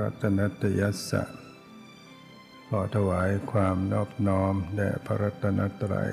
[0.00, 1.22] รัตนตยัสสะ
[2.68, 6.12] ขอถวายความนอบน้อมแด่พระรัตนตรัย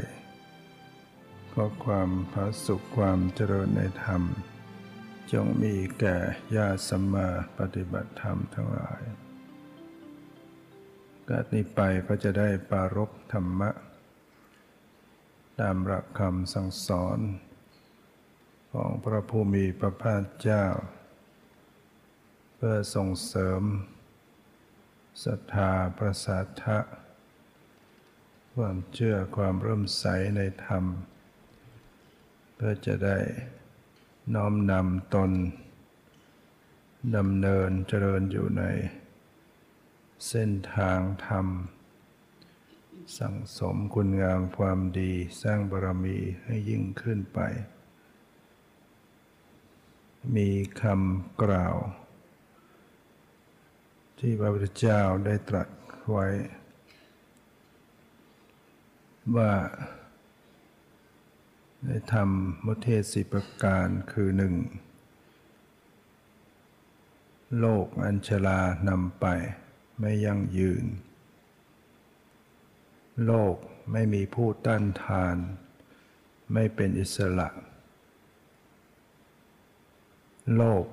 [1.54, 4.22] ก็ความพระสุขความเจริญในธรรม
[5.34, 6.18] จงมีแก่
[6.56, 7.30] ญาติสัมมา
[7.60, 9.02] ปฏิบัติธรรมทั้งหลาย
[11.30, 13.72] กาดนี้ไปก็จะได้ปารกธรรมะ
[15.60, 17.20] ตามหลักคำสั่งสอน
[18.74, 20.66] ของพระผู้มีพระภาคเจ้า
[22.66, 23.62] พื่อส่งเสริม
[25.24, 26.78] ศรัทธาประสาทะ
[28.56, 30.06] ความเชื่อความเริ่มใส
[30.36, 30.86] ในธรรม
[32.54, 33.20] เพื่อจะได้
[34.34, 35.32] น้อมนำตน
[37.18, 38.64] ดำเนินเจริญอยู่ใน
[40.28, 41.48] เส้นทางธรรม
[43.18, 45.12] สั่งสมคุณงามความดี
[45.42, 47.40] สร้างบารมีให้ยิ่งขึ้นไป
[50.36, 50.50] มี
[50.82, 51.78] คำกล่าว
[54.26, 55.68] ที่พระพุทธเจ้าได้ตรัส
[56.12, 56.28] ไว้
[59.36, 59.54] ว่า
[61.86, 62.30] ในธรรม
[62.66, 64.56] มุเทศสิประการคือหนึ่ง
[67.60, 69.26] โลกอัญชลานำไป
[70.00, 70.86] ไม่ยั่งยืน
[73.26, 73.56] โลก
[73.92, 75.36] ไม่มีผู้ต้านทาน
[76.54, 77.50] ไม่เป็นอิสระ
[80.58, 80.86] โลก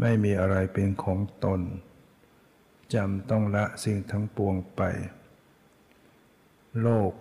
[0.00, 1.60] ไม่มีอะไรเป็นของตน
[2.94, 4.82] จำต้องละสิ่งทั้งปวงไป
[6.80, 7.12] โลก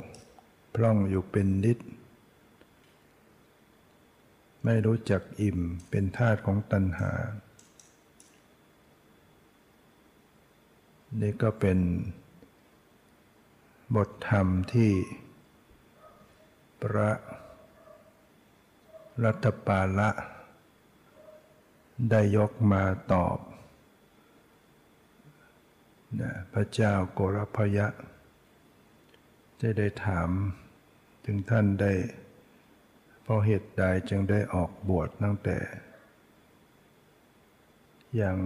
[0.75, 1.78] พล่องอยู่เป็นนิด
[4.63, 5.59] ไม่รู้จักอิ่ม
[5.90, 7.12] เป็นทาตุของตัณหา
[11.22, 11.79] นี่ก็เป็น
[13.96, 14.91] บทธรรมที่
[16.81, 17.09] พระ
[19.23, 20.09] รัตปาละ
[22.07, 22.83] ได้ยกมา
[23.13, 23.37] ตอบ
[26.21, 27.87] นะพระเจ้าโกรพยะ
[29.61, 30.29] จะได้ถาม
[31.25, 31.93] ถึงท่านได้
[33.21, 35.57] เพราะเหตุใดจึงได้ออกบวชตั้งแต่
[38.21, 38.37] ยัง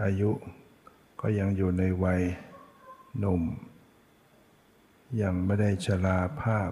[0.00, 0.30] อายุ
[1.20, 2.22] ก็ยังอยู่ในวัย
[3.18, 3.42] หนุ่ม
[5.22, 6.70] ยังไม่ได้ชราภาพ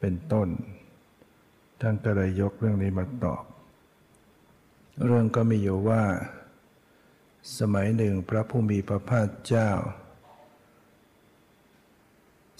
[0.00, 0.48] เป็นต้น
[1.80, 3.44] ท่านก็เลยยกเรื่องนี้มาตอบ
[5.04, 6.02] เรื่องก็มีอยู่ว่า
[7.58, 9.70] สมัยหนึ่งพระผู้มีพระภาคเจ้า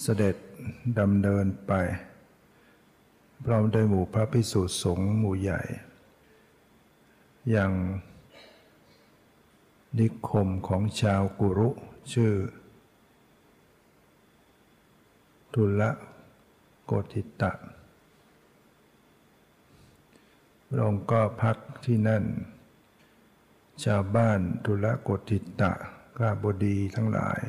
[0.03, 0.37] เสด็จ
[0.99, 1.73] ดำเนินไป
[3.45, 5.61] พร้อมด้วยหมู่พระพิสุสงฆ์หมู่ใหญ่
[7.51, 7.73] อย่าง
[9.99, 11.71] นิคมของชาวกุรุ
[12.13, 12.33] ชื่อ
[15.53, 15.91] ทุละ
[16.85, 17.53] โกติตะ
[20.71, 22.25] พระองค์ก็พักที่นั่น
[23.85, 25.73] ชาวบ้านทุละโกติตะ
[26.19, 27.41] กาบดีทั้งหลาย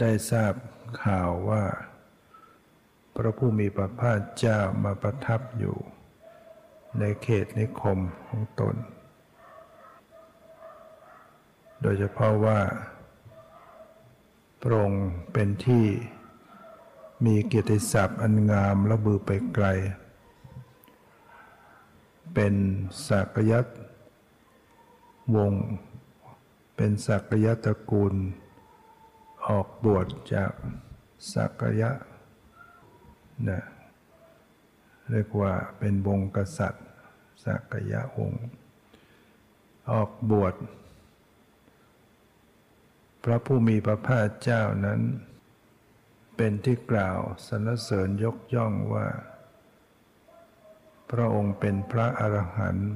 [0.00, 0.54] ได้ทราบ
[1.04, 1.64] ข่าวว่า
[3.14, 5.76] พระผู้มีพระภาคเจ้ามาประทับอยู่
[6.98, 8.76] ในเขตนิคมของตน
[11.82, 12.60] โดยเฉพาะว่า
[14.60, 15.84] พระองค์เป็นที่
[17.24, 19.66] มีเกียรติศัพท์อันงามและบือไปไกล
[22.34, 22.54] เป็น
[23.08, 23.66] สักยัต
[25.36, 25.52] วง
[26.76, 28.14] เป็นสักยะตระกูล
[29.46, 30.52] ออกบวชจาก
[31.32, 31.90] สักยะ
[33.48, 33.62] นะ
[35.10, 36.86] เรียกว่าเป็นวงกษัตริย์
[37.44, 38.32] สักยะวง
[39.90, 40.54] ออกบวช
[43.24, 45.00] พระผู้มีพระภาคเจ้านั้น
[46.36, 49.06] เป็นที่กล่าวสรรเสริญยกย่องว่า
[51.12, 52.92] พระองค์เป็นพระอรหันต์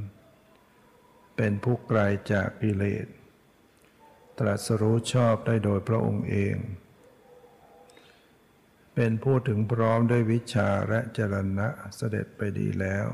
[1.37, 2.01] เป็นผู้ไกล
[2.33, 3.07] จากกิเลส
[4.39, 6.57] ตรัสรู้ชอบได้โดยพระองค์เอง
[8.95, 13.07] เป็นผู้ถึงพร้อมด้วยวิชาและจรณะเสด็จไปดีแล้ว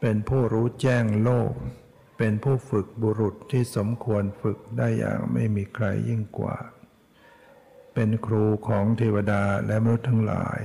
[0.00, 1.52] เป็นผู้รู้แจ้งโลก
[2.18, 6.56] เป็นผู้ฝึกบุรุษที่สมควรฝึกได้อย่างไม่มีใครยิ่งกว่า
[7.94, 10.60] เป็นครูของเทวดาและมนุษย์ทั้งหลาย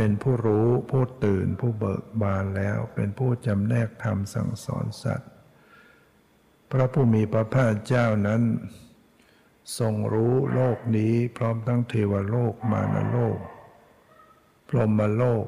[0.00, 5.30] เป็นผู้รู้ผู้ตื่นผู้เบิกบานแล้ว เป็นผู้จำแนกธรรมสั่งสอนสัตว์
[6.70, 8.42] พระผู้มีพระภาคเจ้านั้น
[9.78, 13.38] ทรงรู้โลกนี้พร้อมทั้งเทวโลกมานโลก
[14.68, 15.46] พรหมโลก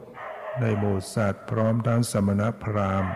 [0.60, 3.12] ในหมู่สัตว์ พร้อมทั้งสมณพราหมณ์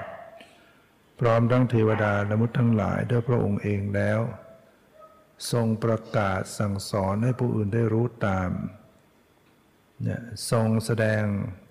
[1.21, 4.21] พร้อมทั้งเทวดาและมุตทั้งหลายด้วยพระองค์เองแล้ว
[5.53, 8.51] ทรงประกาศสั่งสอนให้ผู้อื่นได้รู้ตาม
[10.05, 11.23] เนี่ยทรงแสดง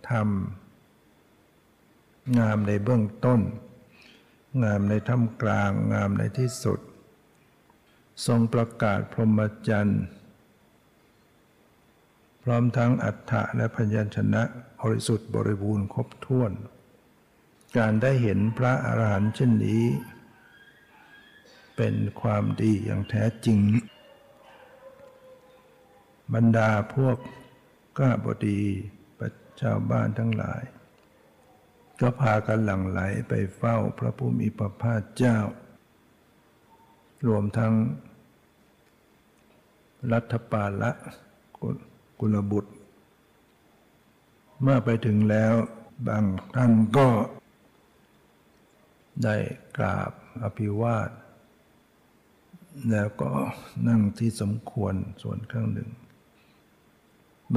[0.10, 0.28] ธรรม
[2.40, 3.42] งามในเบื้องต้น
[4.64, 6.80] งามในท่ามกลาง งามในที่สุด
[8.26, 10.04] ทรงประกาศพรหมจรรย์
[12.44, 14.44] พร้อมทั้งอัฏฐะและพยัญชนะ
[14.82, 16.52] บริสุทธิ์บริบูรณ์ครบถ้วน
[17.78, 19.86] การได้เห็นพระอรหันต์เช่นนี้
[21.76, 23.60] เป็นความดีอย่างแท้จริง
[26.34, 27.18] บรรดาพวก
[27.98, 28.62] ก้าบดี
[29.18, 29.30] ประ
[29.62, 30.64] ชาวบ้านทั้งหลาย
[32.00, 35.38] ก็พากันหลั่งไหลไปเฝ้าพระผู้มีพระภาคเจ้า
[37.28, 37.74] รวมทั้ง
[40.12, 40.92] รัฐปาละ
[42.20, 42.74] กุลบุตร
[44.62, 45.54] เมื่อไปถึงแล้ว
[46.08, 46.24] บาง
[46.56, 47.08] ท่านก็
[49.24, 49.36] ได้
[49.78, 50.12] กราบ
[50.44, 51.10] อภิวาท
[52.92, 53.32] แล้วก็
[53.88, 55.90] นั่งที่สมควรส่วนข้างหนึ่ง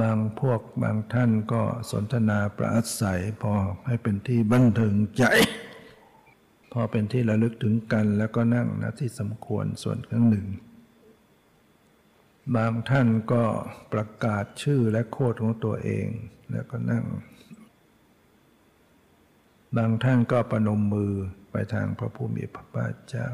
[0.01, 1.61] บางพวกบางท่านก็
[1.91, 2.69] สนทนาประ
[3.01, 3.53] สัยพอ
[3.87, 5.23] ให้เป็นที่บันเทิงใจ
[6.71, 10.47] พอเป็นที่ระลึกถึงกันแล้วก็นั่งณที่สมควรส่วนข้างหนึ่ง
[12.55, 13.43] บางท่านก็
[13.93, 16.07] ประกาศชื่อและโคดของตัวเอง
[16.51, 17.05] แล้วก็นั่ง
[19.77, 21.13] บางท่านก็ประนมมือ
[21.51, 23.29] ไปทางพระผู้มีพระภาคเจ้า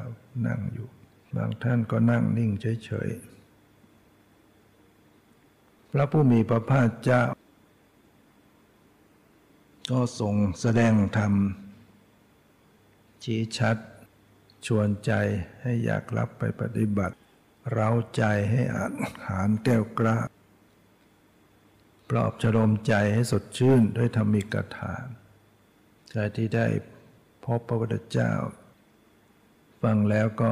[0.48, 0.90] นั่งอยู่
[1.38, 2.52] บางท่านก็นั่งนิ่ง
[2.86, 3.33] เฉยๆ
[5.96, 7.24] พระผู้มีพระภาคเจ้า
[9.92, 11.34] ก็ทรงแสดงธรรม
[13.24, 13.78] ชี้ชัด
[14.66, 15.12] ชวนใจ
[15.62, 17.16] ให้อยากรับไปปฏิบัติ
[17.72, 18.88] เร้าใจให้อา
[19.28, 20.18] หารแก้วกล้า
[22.10, 24.94] ปลอบฉลมใจให้สดชื่นด้วยธรรมิกถา
[26.12, 26.68] ใจที่ได้
[27.44, 28.32] พบพระพุทธเจ้า
[29.82, 30.52] ฟังแล้วก็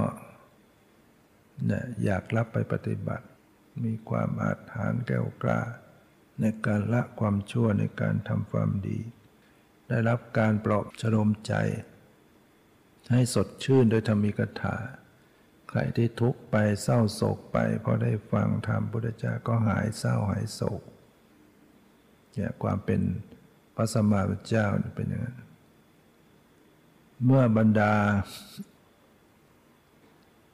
[2.04, 3.26] อยากรับไปปฏิบัติ
[3.86, 5.62] มีความอาถรรแก้วกล้า
[6.40, 9.00] ในการละความชั่วในการทำความดี
[9.90, 11.54] ได้รับการปลอบฉลมใจ
[13.12, 14.76] ให้สดชื่นโดยธรรมิกถา
[15.70, 20.82] ใครที่ทุกข์ไปเศร้าโศกไปพอได้ฟังธรรมพุทธเจ้าก็หายเศร้าหายโศก
[22.34, 23.02] เนี่ยความเป็น
[23.76, 25.38] พระสมมาพุทธเจ้าเป็นอย่างนั้น
[27.26, 27.94] เมื่อบรรดา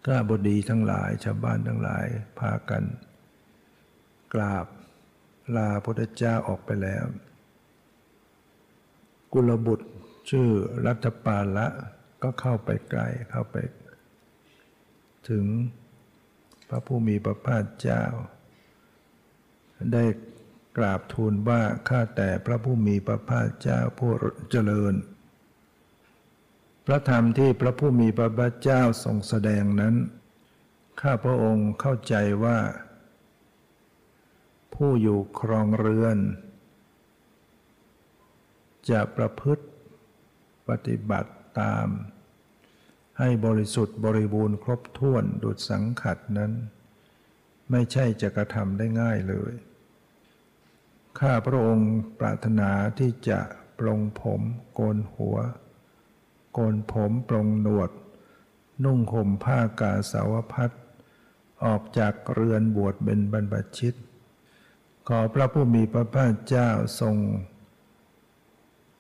[0.06, 2.06] ข้าบดีทั้งหลายชาวบ้านทั้งหลาย
[2.40, 2.84] พากัน
[4.34, 4.66] กราบ
[5.56, 7.06] ลาพระพุทธเจ้าออกไปแล้ว
[9.34, 9.88] กุลบุตร
[10.30, 10.50] ชื่อ
[10.86, 11.68] รัตปาละ
[12.24, 13.02] ก็เข้าไปไกล
[13.32, 13.56] เข้าไป
[15.30, 15.46] ถึง
[16.70, 18.04] พระผู้มีพระภาคเจ้า
[19.94, 20.06] ได้
[20.78, 24.12] กราบทูลว่าข้าแต่พระผู้มีพระภาคเจ้าผู้
[24.52, 24.94] เจริญ
[26.86, 29.96] พระธรรมที่พระผู้มีพระภาคเจ้าทรงแสดงนั้น
[31.02, 32.58] ข้าพระองค์เข้าใจว่า
[34.82, 36.18] ผู้อยู่ครองเรือน
[38.90, 39.66] จะประพฤติ
[40.70, 41.88] ปฏิบัติตาม
[43.20, 46.52] ให้บริสุทธิ์บริบูรณ์ครบถ้วนดุจสังขัดนั้น
[47.72, 49.54] ไม่ใช่จะกระทำได้ง่ายเลย
[51.20, 53.40] ข้าพระองค์ปรารถนาที่จะ
[53.80, 54.42] ปรงผม
[54.74, 55.38] โกนหัว
[56.54, 57.92] โกนผมปรงหนวด
[58.84, 60.72] นุ่งห่มผ้ากาสาวพัด
[61.66, 63.96] ออกจากเรือนบวชเป็นบรรพชิต
[65.08, 66.70] ขอพระผู้มีพระภาคเจ้า
[67.02, 67.16] ทรง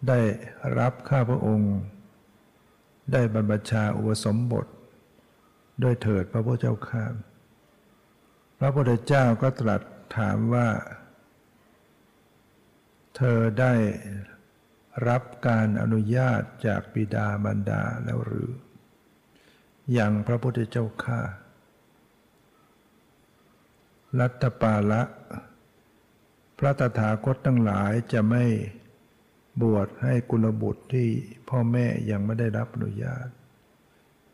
[0.07, 0.19] ได้
[0.79, 1.75] รับข้าพระองค์
[3.11, 4.65] ได้บรรพชาอุปสมบท
[5.83, 7.05] ด้วยเถิดพระพุทธเจ้าข้า
[8.59, 9.81] พระพุทธเจ้าก็ตรัส
[10.17, 10.69] ถามว่า
[13.15, 13.73] เธอได้
[15.07, 18.51] รับการอนุญาตจากบิดาบรรดาแล้วหรือ
[19.93, 21.19] อย่างพระพุทธเจ้าข้า
[24.19, 25.03] รัตปาละ
[26.57, 28.45] พระตถาคตทั้งหลายจะไม่
[29.61, 31.09] บวชให้กุลบุตรที่
[31.49, 33.27] พ่อแม่ยังไม่ได้รับอนุญาต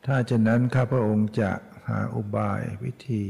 [0.06, 1.51] ถ้าเช่นนั้นข้าพระองค์จะ
[1.88, 3.25] หาอุบายวิธี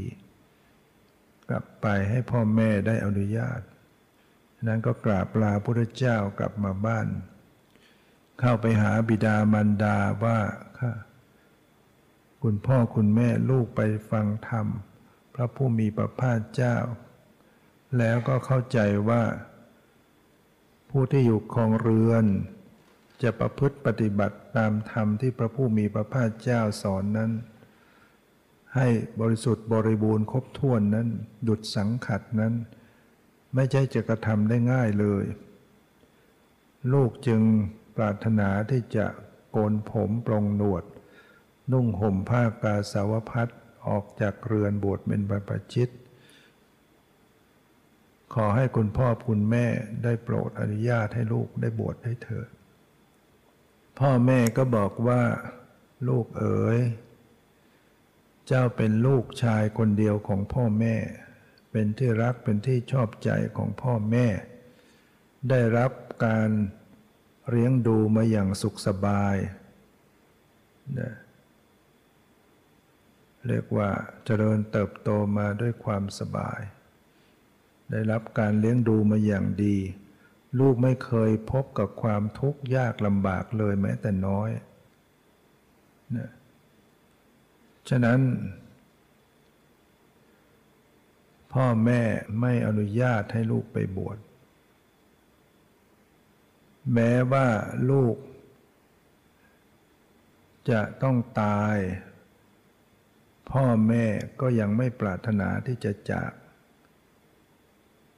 [1.48, 3.60] กลับไปให้พ่อแม่ได้อนุญาต
[4.66, 7.06] นั้นก็กราบลาพระพุทธเจ้ากลับมาบ้าน
[8.40, 10.38] เข้าไปหาบิดามารดาว่า
[10.80, 10.92] ค่ะ
[12.42, 14.66] คุณพ่อคุณแม่ลูกไปฟังธรรม
[15.34, 16.76] พระผู้มีพระภาคเจ้า
[17.98, 19.22] แล้วก็เข้าใจว่า
[20.90, 22.24] ผู้ที่อยู่ครองเรือน
[23.22, 27.30] จะประพฤติปฏิบัติตามธรรมที่พระผู้มีพระภาคเจ้าสอนนั้น
[28.76, 28.88] ให้
[29.20, 31.08] บริสุทธิ์บริบูรณ์ครบถ้วนนั้น
[31.48, 32.54] ดุดสังขัดนั้น
[33.54, 35.24] ไม่ใช่จะกระทำได้ง่ายเลย
[36.92, 37.42] ลูกจึง
[37.96, 39.06] ปรารถนาที่จะ
[39.50, 40.84] โกนผมปรงหนวด
[41.72, 43.48] นุ่งห่มผ้ากาสาวพัด
[43.88, 45.90] ออกจากเรือนบวชเป็นบรรพชิต
[48.34, 49.66] ขอให้คุณพ่อคุณแม่
[50.04, 52.48] ได้โปรดอนุญาตให้ลูกได้บวชให้เถิด
[53.98, 55.22] พ่อแม่ก็บอกว่า
[56.08, 56.78] ลูกเอ๋ย
[58.46, 60.96] เจ้าเป็นลูกชายคนเดียวของพ่อแม่
[61.70, 64.26] เป็นที่รักเป็นที่ชอบใจของพ่อแม่
[65.50, 65.92] ได้รับ
[66.24, 66.50] การ
[67.50, 69.36] เลี้ยงดูมาอย่างสุขสบาย
[70.98, 71.12] นะ
[73.48, 73.90] เรียกว่า
[74.24, 76.60] เจริญเติบโตมาด้วยความสบาย
[77.96, 79.76] ได้รับการเลี้ยงดูมาอย่างดี
[80.60, 84.50] ลูกไม่เคยพบกับความทุกข์ยากลำบากเลยแม้แต่น้อย
[86.16, 86.30] นะ
[87.88, 88.20] ฉะนั้น
[91.52, 92.02] พ่อแม่
[92.40, 94.18] ไม่อนุญาตให้ลูกไปบวช
[96.94, 97.46] แม้ว่า
[97.90, 98.16] ลูก
[100.70, 101.76] จะต้องตาย
[103.50, 104.04] พ่อแม่
[104.40, 106.32] ก็ยังไม่ปรารถนาที่จะจาก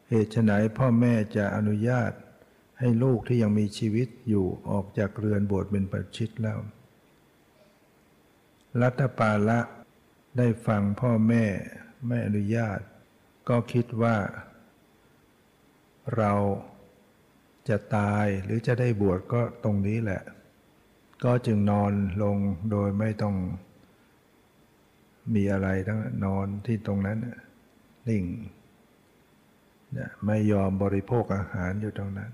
[0.09, 2.13] เหตุไฉนพ่อแม่จะอนุญาต
[2.79, 6.59] ให้ลูกที่ยังมีชีวิตอยู่ออกจากเรือนบวชเป็นปัจฉิตแล้ว
[8.81, 9.61] รัตปาละ
[10.39, 11.45] ได้ฟังพ่อแม่
[12.07, 12.81] ไม่อนุญาต
[13.49, 14.17] ก็คิดว่า
[16.17, 16.33] เรา
[17.69, 20.23] จะตายหรือจะได้บวชก็ตรงนี้แหละ
[21.25, 22.37] ก็จึงนอนลง
[22.71, 23.37] โดยไม่ต้อง
[25.35, 27.19] มีอะไรทั้งนอนที่ตรงนั้น
[28.09, 28.25] นิ่ง
[30.27, 32.33] ไม่ยอมบริโภคอาหารอยู่ตรงนั้น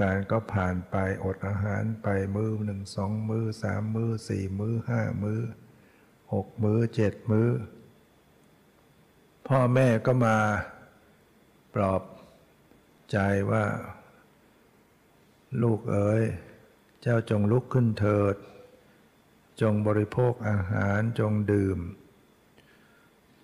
[0.00, 5.40] การก็ผ่านไปอดอาหารไปมือหนึ่งสองมือสามมือสี่มือห้ามือ
[6.32, 7.50] หกมือเจ็ดมือ
[9.48, 10.36] พ่อแม่ก็มา
[11.74, 12.02] ปลอบ
[13.12, 13.18] ใจ
[13.50, 13.64] ว่า
[15.62, 16.22] ลูกเอ๋ย
[17.02, 18.36] เจ้าจงลุกขึ้นเถิด
[19.60, 21.78] จงบริโภคอาหารจงดื่ม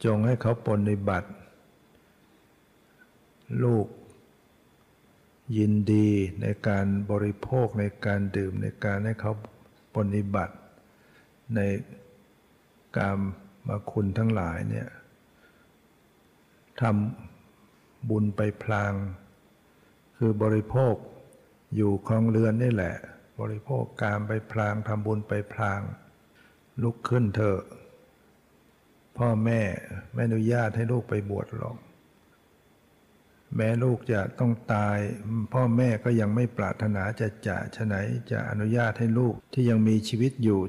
[0.04, 1.30] จงให้เขาปฏิบัติ
[3.64, 3.86] ลูก
[5.56, 6.08] ยินดี
[6.42, 9.32] ในการบริโภคในการดื่มในการให้เขา
[9.94, 10.56] ปฏิบัติ
[11.56, 11.60] ใน
[12.98, 13.16] การ
[13.68, 14.88] มาคุณทั้งหลายเนี่ย
[16.80, 18.92] ทำบุญไปพลาง
[20.16, 20.94] คือบริโภค
[21.76, 22.96] อยู่คลองเรือนนี่แหละ
[23.40, 25.80] บริโภคการไปพลางทำบุญไปพลาง
[26.82, 27.62] ลุกขึ้นเถอะ
[29.16, 29.60] พ่อแม่
[30.12, 31.76] ไม่อนุญาตให้ลูกไปบวชหรอก
[33.56, 34.98] แม้ลูกจะต้องตาย
[35.52, 37.94] พ่อแม่ก็ยังไม่ปรารถนาจะจะฉะไหน
[38.30, 40.60] จะอนุญาตให้ลูกที่ยังมีชีวิตอยู่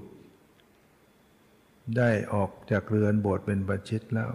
[1.97, 4.29] ได้ออกจากเรือนบวชเป็นบัชิตแล้ว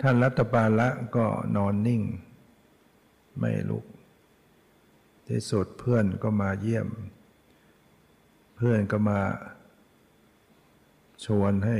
[0.00, 1.26] ท่านรัตปาละก็
[1.56, 2.02] นอนนิ่ง
[3.38, 3.84] ไม่ลุก
[5.28, 6.88] ที่สุดเพื่อนก็มาเยี่ยม
[8.56, 9.20] เพื่อนก็มา
[11.24, 11.78] ชวนให้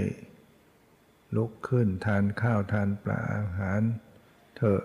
[1.36, 3.82] ลุกขึ้นทานข้าวทานปลาอาหาร
[4.64, 4.82] ถอะ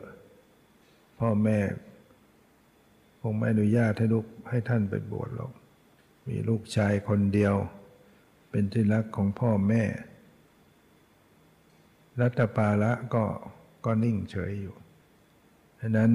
[1.20, 1.60] พ่อแม่
[3.22, 5.52] คงไม่อนุญาตให้ลูกให้ท่านไปบวชหรอก
[6.28, 7.56] มีลูกชายคนเดียว
[8.50, 9.84] เป็นที่รักของพ่อแม่
[12.20, 13.26] รัตปาละก็
[13.86, 14.76] ก็นิ่งเฉยอยู่
[15.80, 16.12] ดังนั้น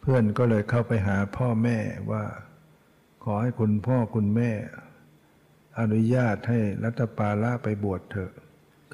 [0.00, 1.78] เพื่อนก็เลยเข้าไปหาพ่อแม่
[2.10, 2.24] ว่า
[3.24, 4.50] ขอให้คุณพ่อคุณแม่
[5.78, 8.32] อนุญาตให้รัตปาละไปบวชเถอะ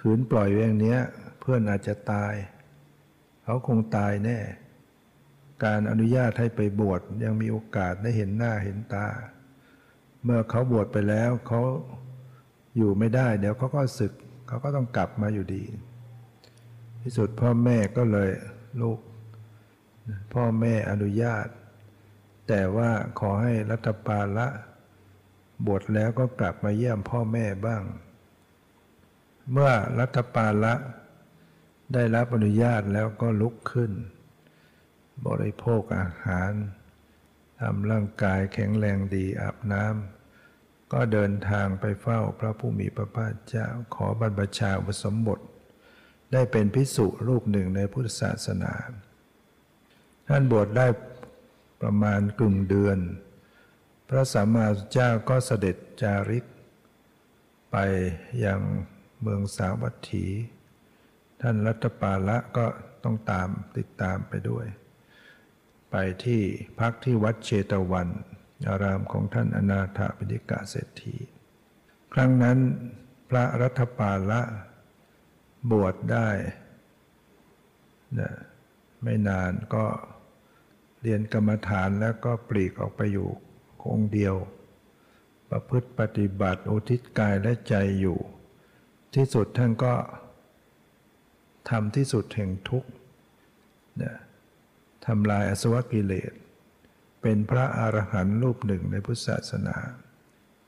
[0.01, 1.01] ขืนปล่อยแวงเนี้ย
[1.41, 2.35] เพื่อนอาจจะตาย
[3.51, 4.39] เขาคงตายแน่
[5.65, 9.07] การอนุญาตให้ไปบวชยังมีโอกาสได้เห็นหน้าเห็นตา
[10.25, 11.61] เมื่อเขาบวชไปแล้วเขา
[12.77, 14.13] อยู่ไม่ได้ เดี๋ยวเขาก็ศึก
[14.49, 15.65] เขาก็ต้องกลับมาอยู่ดี
[17.03, 18.31] ที่สุดพ่อแม่ก็เลย
[18.81, 18.99] ลูก
[20.35, 21.47] พ่อแม่อนุญาต
[22.49, 22.91] แต่ว่า
[23.21, 24.49] ขอให้รัฐปาละ
[25.67, 27.83] บวชแล้วก็กลับมาเยี่ยมพ่อแม่บ้าง
[29.53, 30.75] เมื่อรัฐปาละ
[31.95, 33.93] ได้รับอนุญาตแล้วก็ลุกขึ้น
[35.27, 36.53] บริโภคอาหาร
[37.61, 45.41] ทำร่างกายแข็งแรงดีอาบน้ำก็เดินทางไปเฝ้าพระผู้มีพระภาคเจ้าขอบรรพชาอุสมบท
[46.33, 48.73] ได้เป็นพิสุรูปหนึ่งในพุทธศาสนา
[50.29, 50.87] ท่านบวชได้
[51.83, 52.99] ประมาณกึ่งเดือน
[54.09, 56.45] พระสัมมาสัมพุทธเจ้าก็เสด็จจาริก
[57.71, 57.77] ไป
[58.45, 58.61] ยัง
[59.21, 60.27] เมืองสาวัตถี
[61.41, 62.67] ท่านรัตปาละก็
[63.05, 64.67] ต้องตามติดตามไปด้วย
[65.91, 66.43] ไปที่
[66.81, 68.09] พักที่วัดเชตวัน
[68.69, 71.17] อารามของท่านอนาถปิฎกเศรษฐี
[72.15, 72.59] ครั้งนั้น
[73.31, 74.41] พระรัตปาละ
[75.71, 76.29] บวชได้
[78.19, 78.31] นะ
[79.03, 79.87] ไม่นานก็
[81.03, 83.29] เรียนกรรมฐานแล้วก็ปลีกออกไปอยู่
[83.83, 84.35] คงเดียว
[85.51, 88.19] ประพฤติปฏิบัติอุทิศกายและใจอยู่
[89.15, 89.95] ที่สุดท่านก็
[91.71, 92.91] ทำที่สุดแห่งทุกข์
[95.07, 96.33] ทำลายอสวกิเลส
[97.23, 99.77] เป็นพระอรหันต์รูปหนึ่งในพุทธศาสนา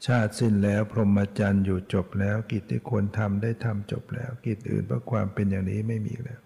[0.06, 6.40] ชาติสิ้นแล้วพรหมจรรย์อยู่จบแล้ว กิจที่ควรทำได้ทำจบแล้ว กิจอื่นเพราะความเป็นอย่างนี้ไม่มีแล้ว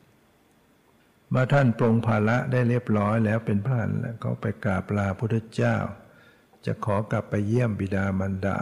[1.31, 5.77] เมื่อท่านปรงภาระได้เรียบร้อยแล้วเป็นพระแล้วก็ไปกราบลาพุทธเจ้า
[6.67, 8.59] จะขอกลับไปเยี่ยมบิดามารดา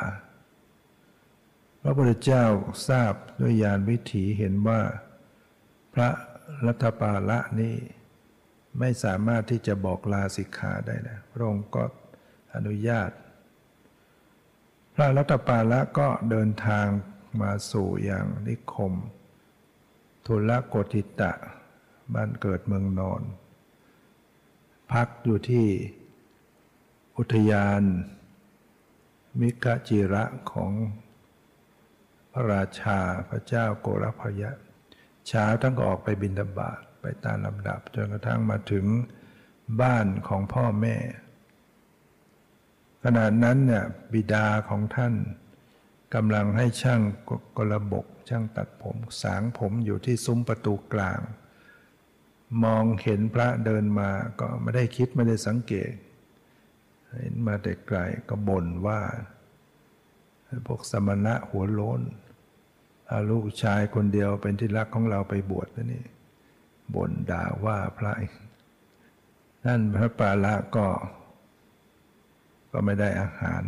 [1.82, 2.44] พระพุทธเจ้า
[2.88, 4.80] ทราบด้วยญาณวิถีเห็นว่า
[5.94, 6.10] พระ
[6.66, 7.76] รัตปาละนี่
[8.78, 11.84] ไม่สามารถที่จะบอกลาสิกขาได้นะพระองค์ก็
[12.54, 13.10] อนุญาต
[14.94, 16.86] พระรัตปาละก็เดินทาง
[17.40, 18.92] มาสู่อย่างนิคม
[20.26, 21.32] ทุลโกติตะ
[22.14, 23.22] บ้านเกิดเมืองนอน
[24.92, 25.68] พักอยู่ที่
[27.16, 27.82] อุทยาน
[29.40, 30.72] มิกะจิระของ
[32.32, 34.50] พระราชาพระเจ้าโกรพยะ
[35.28, 38.84] เช้าท่านก็ออกไปบินธบาตไปตามลำดับจนกระทั่งมาถึง
[39.80, 40.96] บ้านของพ่อแม่
[43.04, 45.14] ขณะนั้นเนี่ยบิดาของท่าน
[46.14, 47.00] กำลังให้ช่าง
[47.56, 51.20] กระบกช่างตัดผม สางผมอยู่ที่ซุ้มประตูกลาง
[52.64, 54.10] มองเห็นพระเดินมา
[54.40, 55.92] ก็ไม่ได้คิดไม่ได้สังเกต
[57.20, 57.98] เห็นมาแต่ไกล
[58.28, 59.00] ก็บ่นว่า
[60.66, 62.00] พวกสมณะหัวโล้น
[63.30, 66.04] ลูกชายคนเดียวเป็นที่รักของเราไปบวชแล้วนี่
[66.94, 68.12] บ่นด่าว่าพระ
[69.66, 70.88] นั่นพระปาละก็
[72.72, 73.62] ก็ไม่ได้อาหาร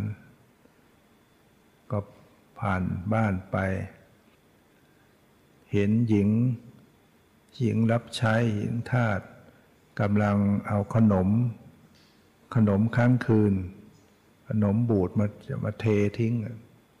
[1.91, 1.99] ก็
[2.59, 3.57] ผ่านบ้านไป
[5.71, 6.29] เห็นหญิง
[7.59, 9.19] หญิงรับใช้หญิงทาส
[10.01, 11.29] กำลังเอาขนม
[12.55, 13.53] ขนมค้างคืน
[14.49, 15.85] ขนมบูดมาจะมาเท
[16.19, 16.33] ทิ้ง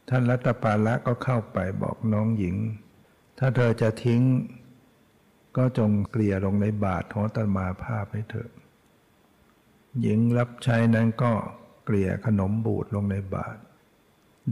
[0.09, 2.55] ท่านรัตปาละก็เข้าไปบอกน้องหญิง
[3.39, 4.21] ถ้าเธอจะทิ้ง
[5.57, 8.51] ก็จงเกลี่ยลงในบาทของตมาภาพให้เถอะ
[10.01, 11.31] หญิงรับใช้นั้นก็
[11.85, 13.57] เกลี่ยขนมบูดลงในบาท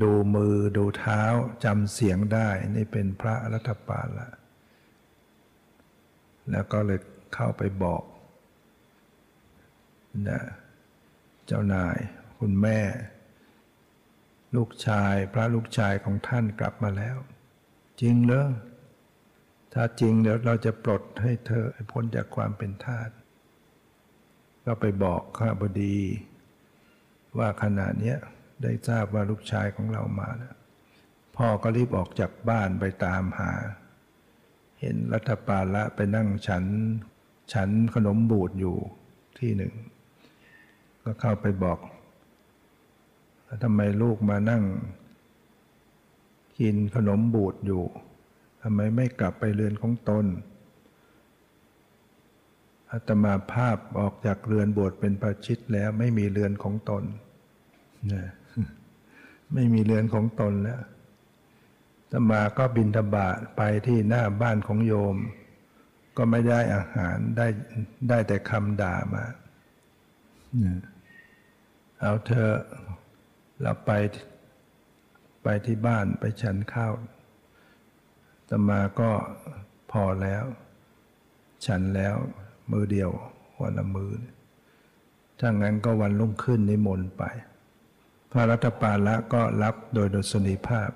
[0.02, 1.22] ดูมือดูเท้า
[1.64, 4.28] จำเสียงได้นี่เป็นพระรัตปาละ
[6.52, 7.00] แล้วก็เลย
[7.34, 8.04] เข้าไปบอก
[10.30, 10.42] นะ
[11.46, 11.98] เจ้านาย
[12.40, 12.80] คุณแม่
[14.56, 17.18] ลูกชายพระลูกชายของท่านกลับมาแล้ว
[18.02, 18.50] จริงเหรอ
[19.74, 23.10] ถ้าจริงเดี๋ยวเราจะปลดให้เธอพ้นจากความเป็นทาส
[24.66, 25.98] ก็ไปบอกข้าบดี
[27.38, 28.16] ว่าขณะนี้
[28.64, 30.56] ได้ทราบว่าลูกชายของเรามาแล้ว
[31.36, 33.52] พ่อก็รีบออกจากบ้านไปตามหา
[34.80, 36.66] เห็นรัฐปาละไปนั่งฉัน
[37.54, 38.78] ฉันขนมบูดอยู่
[39.40, 39.74] ที่หนึ่ง
[41.04, 41.80] ก็เข้าไปบอก
[43.62, 44.64] ทำไมลูกมานั่ง
[46.60, 47.84] กินขนมบูดอยู่
[48.62, 50.26] ทำไมไม่กลับไปเรือนของตน
[52.92, 57.04] อาตมาภาพออกจากเรือนบวชเป็นประชิตแล้ว ไม่มีเรือนของตน
[58.14, 58.24] นะ
[59.54, 60.82] ไม่มีเรือนของตนแล้ว
[62.12, 65.18] ตมาก็บินทบาทไปที่หน้าบ้านของโยม
[66.18, 67.48] ก็ไม่ได้อาหารได้
[68.10, 69.24] ได้แต่คำด่ามา
[72.00, 72.50] เอาเธอ
[73.62, 73.92] เราไป
[75.44, 76.94] ไปที่บ้านไปฉันข้าว
[78.50, 79.12] ตมาก็
[79.92, 80.46] พอแล้ว
[81.66, 82.16] ฉันแล้ว
[82.72, 83.12] มือเดียว
[83.62, 84.14] วันละมือ
[85.40, 87.24] ถ้างั้นก็วันรุ่งขึ้นนิมนต์ไป
[88.32, 90.92] พระรัตปาละก็รับโดยดยสนิภาพ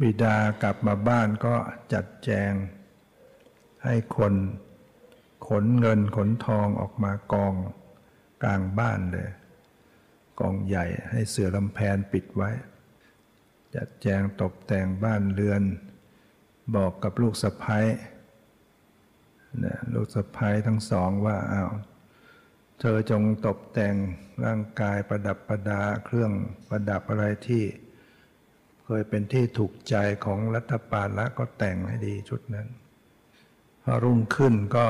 [0.00, 1.54] บิดากลับมาบ้านก็
[1.92, 2.52] จัดแจง
[3.84, 4.34] ให้คน
[5.48, 7.54] ขนเงินขนทองออกมากอง
[8.42, 9.28] กลางบ้านเลย
[10.40, 12.50] กองใหญ่ให้เสือลำแพนปิดไว้
[13.74, 15.62] จัดแจงตกแต่งบ้านเรือน
[16.76, 17.86] บอกกับลูกสะพ้าย
[19.64, 21.70] นะลูกสะพ้ายทั้งสองว่าอ้าว
[22.80, 23.94] เธอจงตกแต่ง
[24.44, 26.32] ร่างกายประดับประดาเครื่อง
[26.68, 27.64] ประดับอะไรที่
[28.84, 32.68] เคยเป็นที่ถูกใจของรัฐบาลละก็แต่งให้ดีชุดนั้น
[33.84, 34.86] พอรุ่งขึ้นก็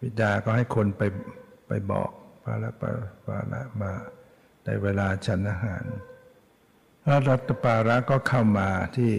[0.00, 1.02] วิดาก็ให้คนไป
[1.68, 2.10] ไปบอก
[2.44, 2.90] ปาละปา
[3.26, 3.92] ปาละมา
[4.64, 5.84] ในเวลาฉันอาหาร
[7.04, 9.12] พระรัตปาระก็เข้ามาที่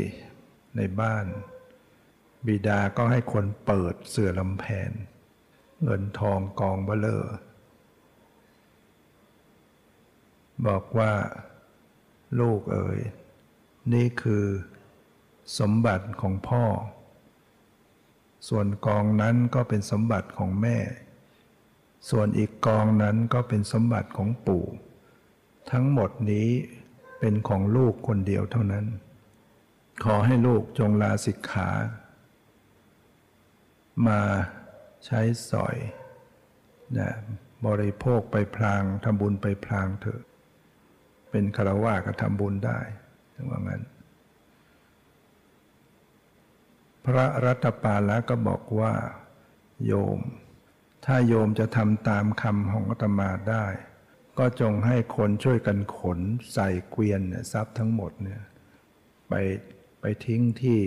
[0.78, 1.26] ในบ้าน
[2.48, 4.92] บิดาก็ให้คนเปิดเสื่อลำแผน
[5.84, 7.26] เงินทองกองเบลอ
[10.68, 11.14] บอกว่า
[12.40, 13.00] ลูกเอ๋ย
[13.94, 14.46] นี่คือ
[15.60, 16.66] สมบัติของพ่อ
[18.48, 20.78] ส่วนกองนั้นก็เป็นสมบัติของแม่
[22.10, 24.66] ส่วนอีกกองนั้นก็เป็นสมบัติของปู่
[25.72, 26.50] ทั้งหมดนี้
[27.20, 28.86] เป็นของลูกคนเดียวเท่านั้น
[30.04, 31.70] ขอให้ลูกจงลาสิกขา
[34.08, 34.22] มา
[35.06, 35.78] ใช้สอย
[36.98, 37.12] นะ
[37.66, 40.22] บริโภคไปพลางทำบุญไปพลางเถอะ
[41.32, 42.80] เป็นคารวะก็ทำบุญได้
[43.50, 43.84] ว่างั้น
[47.06, 48.94] พระรัตปาละก็บอกว่า
[49.86, 50.20] โยม
[51.06, 53.66] ถ้าโยมจะทำตามคำของอาตมาได้
[54.40, 56.20] ก็จงให้คนช่วยกันขน
[56.54, 58.42] ใส่เกวียนทรัพย์ทั้งหมดเนี่ย
[59.30, 59.34] ไป
[60.02, 60.80] ไปทิ้งที่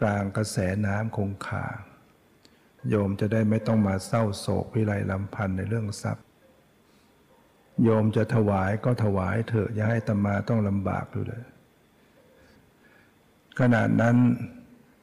[0.00, 1.66] กลางกระแสน้ำคงคา
[2.88, 6.24] โยมจะได้ไม่ต้องมาเศร้าโศกวิไลลำพันในเรื่องทรัพย์
[7.82, 11.44] โยมจะถวายก็ถวายเถอะอย่าให้ตมาต้องลำบากดูเลย
[13.60, 14.16] ขณะนั้น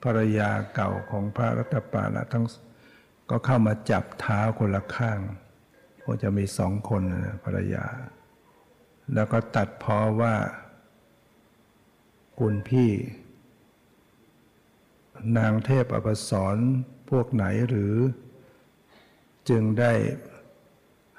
[0.04, 2.46] ภรรยาเก่าของพระรัตปาละทั้ง
[3.30, 5.20] ก็เข้ามาจับเท้าคนละข้าง
[6.04, 7.86] ก็จะมีสองคนนะภรรยา
[9.14, 10.36] แล้วก็ตัดพอว่า
[12.40, 12.92] คุณพี่
[15.38, 16.56] นางเทพอภิสร
[17.10, 17.96] พวกไหนหรือ
[19.50, 19.94] จึงได้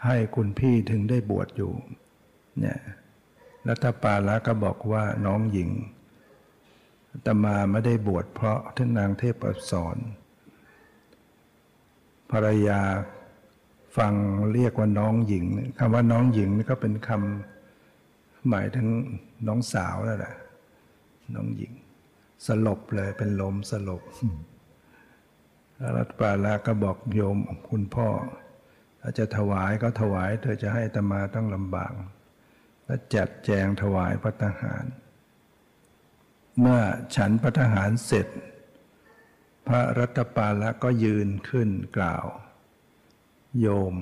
[0.04, 1.72] ให้คุณพี่ถึงได้บวชอยู่
[2.60, 2.78] เนี่ย
[3.68, 5.70] รัตปาละก็บอกว่าน้องหญิง
[7.26, 9.96] ตมาไม่ได้บวชเพราะท่านนางเทพอภิสร
[12.32, 12.80] ภรรยา
[13.96, 14.12] ฟัง
[14.52, 15.44] เรียกว่าน้องหญิง
[15.78, 18.86] คำว่าน้องหญิงนี่ก็เป็นคำหมายถึง
[19.46, 20.34] น้องสาวนั่นแหละ
[21.34, 21.72] น้องหญิง
[22.46, 24.02] สลบเลยเป็นลมสลบ
[25.96, 27.36] รัตปาลาก็บอกโยม
[27.70, 28.08] คุณพ่อ
[29.00, 31.92] ถ้าจะถวายก็ถวาย เธอจะให้ตมาต้องลำบาก
[32.84, 34.84] แล้วจัดแจงถวายพระทหาร
[36.60, 36.80] เมื่อ
[37.16, 38.26] ฉันพระทหารเสร็จ
[39.66, 42.26] พระรัตปาละก็ยืนขึ้นกล่าว
[43.60, 43.94] โยม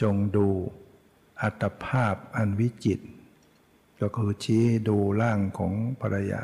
[0.00, 0.48] จงดู
[1.42, 3.00] อัตภาพอันวิจิต
[4.00, 6.42] ก็คือชี้ดูร่างของภรรยา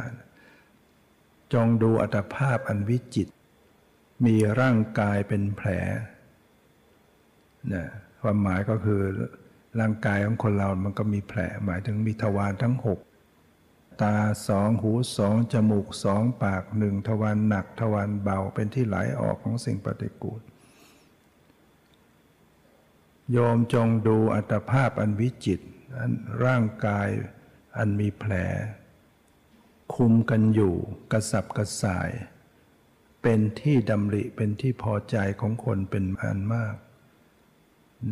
[1.55, 3.29] จงดูอัตภาพอันวิจิต
[4.27, 5.69] มีร่างกายเป็นแผล
[7.73, 7.85] นะ
[8.23, 9.03] ความหมายก็คือ
[9.81, 12.99] ร่างกายของคนเรามันก็มีแผล หมายถึงมีทวารทั้งหก
[14.03, 14.17] ตา
[14.49, 20.43] สองหูสองจมูกสองปากหนึ่งทวารหนักทวารเบาเป็นที่ไหลออกของสิ่งปฏิกูล
[23.33, 25.61] โยมจงดูอัตภาพอันวิจิต
[26.45, 27.09] ร่างกาย
[27.77, 28.33] อันมีแผล
[29.95, 30.75] คุมกันอยู่
[31.13, 32.11] กระสับกระส่าย
[33.23, 36.77] เป็นที่ดำริเป็นที่พอใจของคนเป็นอันมาก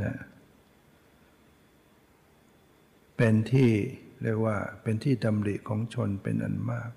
[0.02, 0.16] นะ
[3.16, 3.70] เป็นที่
[4.22, 6.90] เรียกว่าเป็นที่ดำริของชนเป็นอันมาก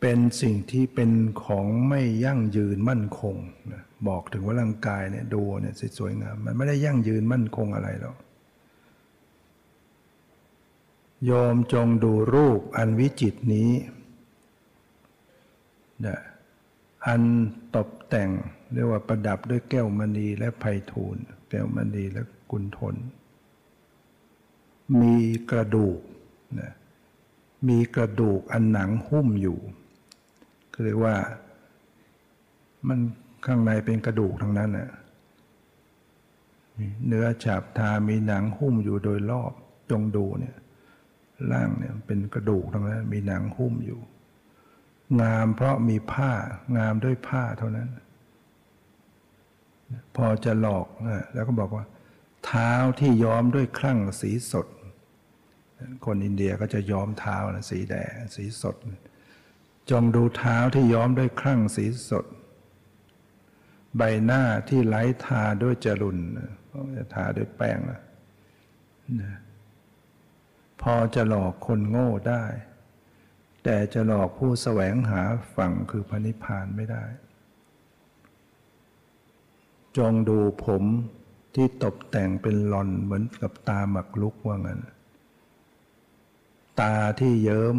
[0.00, 1.10] เป็นสิ่งที่เป็น
[1.44, 3.36] ของไม่ยั่งยืนมั่นคง
[3.72, 8.16] นะบอกถึงว่าร่างกายเนี่ยดูเนี่ยสวยงามมันไม่ได้ยั่งยืนมั่นคงอะไรหรอก
[11.24, 13.70] โยมจงดูรูปอันวิจิตนี้
[16.06, 16.18] นะ
[17.06, 17.22] อัน
[17.76, 18.30] ตกแต่ง
[18.72, 22.94] เรียกว่าประดับด้วยแก้วมณีและไพฑูรย์แก้วมณีและกุลทน
[25.02, 25.16] มี
[25.50, 26.00] กระดูก
[26.60, 26.72] นะ
[27.68, 29.58] มีกระดูกอันหนังหุ้มอยู่
[30.72, 31.16] คือเรียกว่า
[32.88, 32.98] มัน
[33.46, 34.90] ข้างในเป็นกระดูกทั้งนั้นนะ
[37.06, 39.52] เนื้อฉาบทามีหนังหุ้มอยู่โดยรอบ
[39.90, 40.56] จงดูเนี่ย
[41.50, 44.00] ร่างเนี่ยเป็นกระดูกทั้งนั้น มีหนังหุ้มอยู่
[45.20, 46.32] งามเพราะมีผ้า
[46.76, 47.88] งามด้วยผ้าเท่านั้น
[50.16, 51.84] พอจะหลอกนะแล้วก็บอกว่า
[52.44, 54.66] เท้าที่ย้อมด้วยครั่งสีสด
[56.04, 58.76] คนอินเดียก็จะย้อมเท้านะสีแดงสีสด
[59.90, 62.26] จงดูเท้าที่ย้อมด้วยครั่งสีสด
[63.96, 66.18] ใบหน้าที่ไล้ทาด้วยจรุน
[66.96, 68.00] จะทาด้วยแป้งนะ
[70.82, 72.44] พอจะหลอกคนโง่ได้
[73.64, 75.22] แต่จะหลอกผู้แสวงหา
[75.56, 77.04] ฝั่งคือพระนิพพานไม่ได้
[79.96, 80.84] จงดูผม
[81.54, 84.80] ที่ตกแต่งเป็นหลอนเหมือนกับตาหมักลุกว่างั้น
[86.80, 87.76] ตาที่เยิ้ม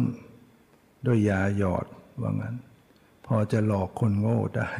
[1.06, 1.86] ด้วยยาหยอด
[2.20, 2.56] ว่างั้น
[3.26, 4.70] พอจะหลอกคนโง่ได้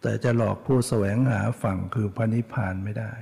[0.00, 3.12] แต่จะหลอกผู้แสวงหาฝั่งคือพระนิพพานไม่ได้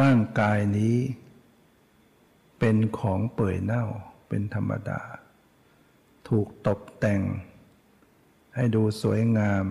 [0.00, 0.96] ร่างกายนี้
[2.58, 3.84] เป็นของเปื่อยเน่า
[4.28, 5.00] เป็นธรรมดา
[6.28, 7.22] ถูกตกแต่ง
[8.54, 9.64] ให้ดูสวยงาม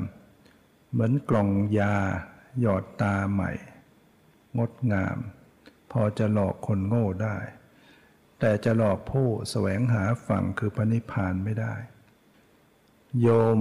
[0.91, 1.95] เหมือนกล่องยา
[2.61, 3.51] หยอดตาใหม่
[4.57, 5.17] งดงาม
[5.91, 7.37] พอจะหลอกคนโง่ได้
[8.47, 11.73] แต่จะหลอกผู้แสวงหาฝั่งคือพระนิพพานไม่ได้
[13.21, 13.58] โยม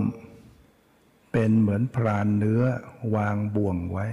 [1.32, 2.62] เป็นเหมือนพรานเนื้อ
[3.16, 4.06] วางบ่วงไว้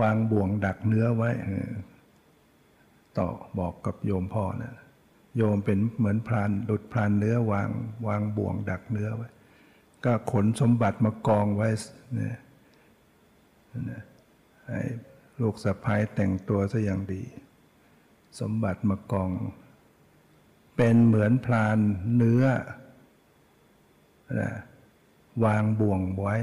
[0.00, 1.30] วางบ่วงดักเนื้อไว้
[3.18, 4.74] ต่อบอกกับโยมพ่อนะ
[5.36, 7.68] โยมเป็นเหมือนพรานดุดพรานเนื้อวาง
[8.08, 9.28] วางบ่วงดักเนื้อไว้
[10.04, 11.68] ก็ขนสมบัติมากองไว้
[12.14, 12.36] เนี่ย
[15.40, 17.24] ลูกสะพ้ายแต่งตัวซะอย่างดี
[18.38, 19.30] สมบัติมากอง
[20.76, 21.78] เป็นเหมือนพลาน
[22.16, 22.44] เนื้อ
[24.40, 24.52] นะ
[25.44, 26.36] วางบ่วงไว้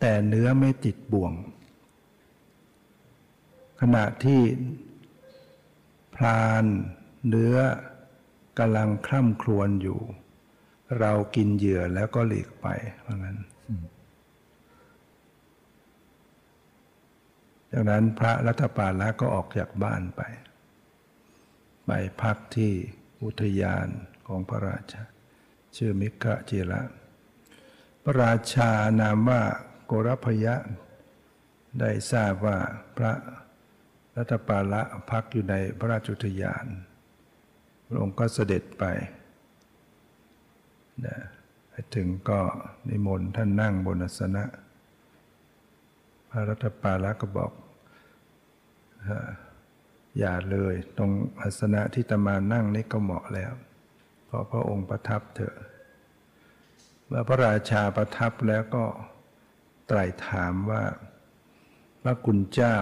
[0.00, 1.32] แต่เนื้อไม่ติดบ่วง
[3.80, 4.40] ขณะที่
[6.16, 6.64] พลาน
[7.28, 7.56] เนื้อ
[8.58, 10.00] กำลังคร่ำครวญอยู่
[11.00, 12.66] เรากินเหยื่อแล้วก็หลีกไป
[13.02, 13.38] เพราะงั้น
[17.72, 20.22] จากนั้นพระรัตปาละก็ออกจากบ้านไป
[21.86, 21.90] ไป
[22.22, 22.72] พักที่
[23.22, 23.86] อุทยาน
[24.26, 25.02] ของพระราชา
[25.76, 26.82] ชื่อมิกะจิระ
[28.02, 28.70] พระราชา
[29.00, 29.42] นามว่า
[29.86, 30.54] โกรพยะ
[31.80, 32.58] ได้ทราบว่า
[32.96, 33.12] พระ
[34.16, 36.66] รัตปาละพักอยู่ในพระราชอุทยาน
[37.88, 38.84] พระองค์ก็เสด็จไป
[41.06, 41.16] นะ
[41.94, 42.40] ถึงก็
[42.88, 44.44] นิมนต์ท่านนั่งบนอาสนะ
[46.30, 47.52] พระรัตปาละก็บอก
[50.18, 53.52] อย่าเลย ตรงอาสนะที่ตมานั่งนี่ก็เหมาะแล้ว
[54.24, 55.56] เพราะพระองค์ประทับเถอะ
[57.06, 58.84] เมื่อพระราชาประทับแล้วก็
[59.86, 60.82] ไตรถามว่า
[62.02, 62.76] พระคุณเจ้า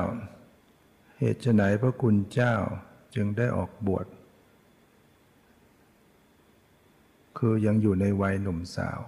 [1.18, 2.55] เหตุไหนพระคุณเจ้า
[3.14, 4.07] จึงได้ออกบวช
[7.38, 9.01] คือยังอยู่ในวัยหนุ่มสาว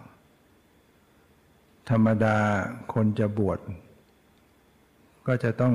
[1.90, 2.36] ธรรมดา
[2.92, 3.58] คนจะบวช
[5.26, 5.74] ก็จะต้อง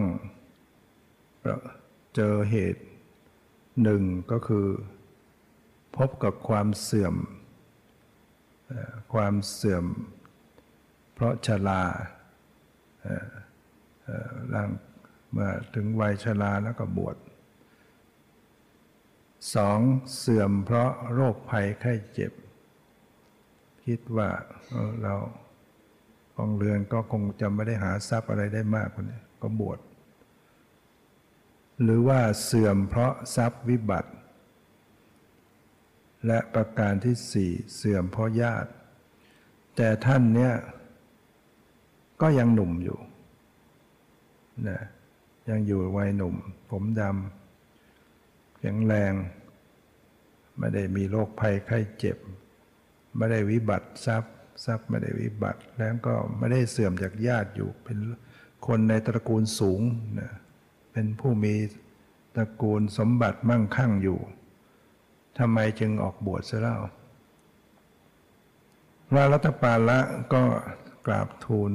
[2.16, 2.84] เจอเหตุ
[3.84, 4.68] หนึ่งก็คือ
[5.96, 7.16] พบกับความเสื่อม
[9.14, 9.86] ความเสื่อม
[11.14, 11.84] เพราะชรา
[14.54, 14.70] ร่าง
[15.32, 17.18] เมื่อถึงวัยชราแล้วก็บวช
[19.56, 19.80] สอง
[20.18, 22.34] เสื่อมเพราะโรคภัยไข้เจ็บ
[23.86, 24.30] คิดว่า
[25.02, 25.16] เรา
[26.36, 29.80] ของเรือนก็คงจะไม่ได้หาทรัพย์อะไรได้มากกว่านี้ก็บวช
[31.84, 34.12] หรือว่าเสื่อมเพราะทรัพย์วิบัติ
[36.28, 38.72] และประการที่สี่เสื่อมเพราะญาติ
[39.76, 40.54] แต่ท่านเนี่ย
[42.22, 43.00] ก็ยังหนุ่มอยู่
[44.68, 44.80] นะ
[45.50, 46.36] ยังอยู่วัยหนุ่ม
[46.70, 49.14] ผมดำแข็งแรง
[50.58, 52.18] ไม่ได้มีโรคภัยไข้เจ็บ
[53.18, 54.34] ไม่ได้วิบัติทรัพย์
[54.66, 57.98] ทรัพย์ไม่ได้วิบัติ แล้วก็ไม่ได้เสื่อมจากญาติอยู่เป็น
[58.68, 59.82] คนในตระกูลสูง
[60.20, 60.32] นะ
[61.00, 61.56] เป็นผู้มี
[62.36, 64.20] ตระกูลสมบัติมั่งคั่งอยู่
[65.38, 66.82] ทำไมจึงออกบวชเสียแล้ว
[69.10, 70.00] พระรัตปาละ
[70.34, 70.44] ก็
[71.06, 71.72] กราบทูล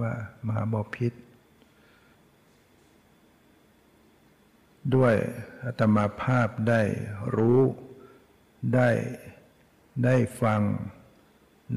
[0.00, 0.12] ว่า
[0.46, 1.12] มหาบพิษ
[4.94, 5.14] ด้วย
[5.64, 6.82] อาตมาภาพได้
[7.36, 7.60] รู้
[8.74, 8.88] ได้
[10.04, 10.60] ได้ฟัง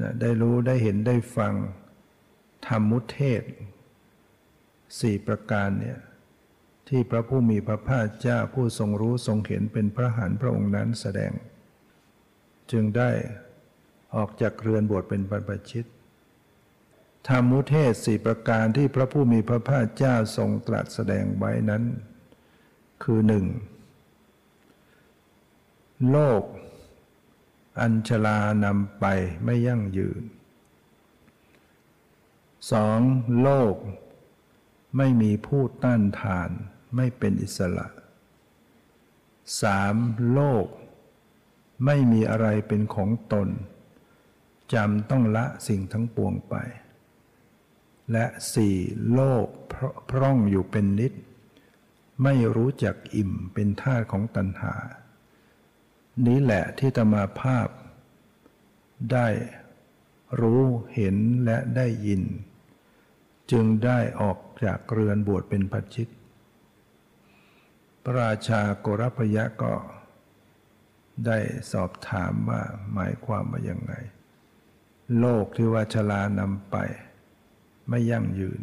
[0.00, 1.54] นะได้รู้ได้เห็นได้ฟัง
[2.66, 3.42] ธรรมุเทศ
[4.98, 6.00] สี่ประการเนี่ย
[6.88, 11.32] ที่พระผู้มีพระภาคเจ้าผู้ทรงรู้ทรงเห็นเป็นพระหันพระองค์นั้นแสดง
[12.70, 13.10] จึงได้
[14.14, 15.86] ออกจากเรือนบวชเป็นบรรพชิต
[17.28, 21.82] ธรรมุเทศสี่ประการที่พระผู้มีพระภาคเจ้าทรงตรัสแสดงไว้นั้น
[23.02, 23.46] คือหนึ่ง
[26.10, 26.42] โลก
[27.80, 29.04] อัญชลานำไป
[29.44, 30.22] ไม่ยั่งยืน
[32.72, 33.00] สอง
[33.42, 33.74] โลก
[34.96, 36.50] ไม่มีผู้ต้านทาน
[36.96, 37.86] ไม่เป็นอิสระ
[39.62, 39.96] สาม
[40.32, 40.66] โลก
[41.84, 43.48] ไม่มีอะไรเป็นของตน
[44.74, 46.54] จำต้องละสิ่งทั้งปวงไป
[48.12, 48.76] และสี่
[49.12, 49.46] โลก
[50.10, 51.12] พร่องอยู่เป็นนิด
[52.22, 54.74] ไม่รู้จักอิ่มเป็นท่าของตัณหา
[56.26, 57.68] นี้แหละที่ตมาภาพ
[59.12, 59.28] ได้
[60.40, 60.62] รู้
[60.94, 62.22] เห็นและได้ยิน
[63.50, 66.08] จึงได้ออกจากเรือนบวชเป็นปัจจิต
[68.04, 69.74] พระราชาโกรพยะก็
[71.26, 71.38] ได้
[71.72, 72.62] สอบถามว่า
[72.92, 73.92] หมายความว่ายังไง
[75.18, 76.76] โลกที่ว่าชลานำไป
[77.88, 78.62] ไม่ยั่งยืน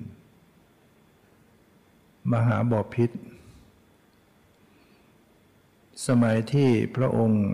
[2.31, 3.11] มหาบอพิษ
[6.07, 7.47] สมัยที่พระองค์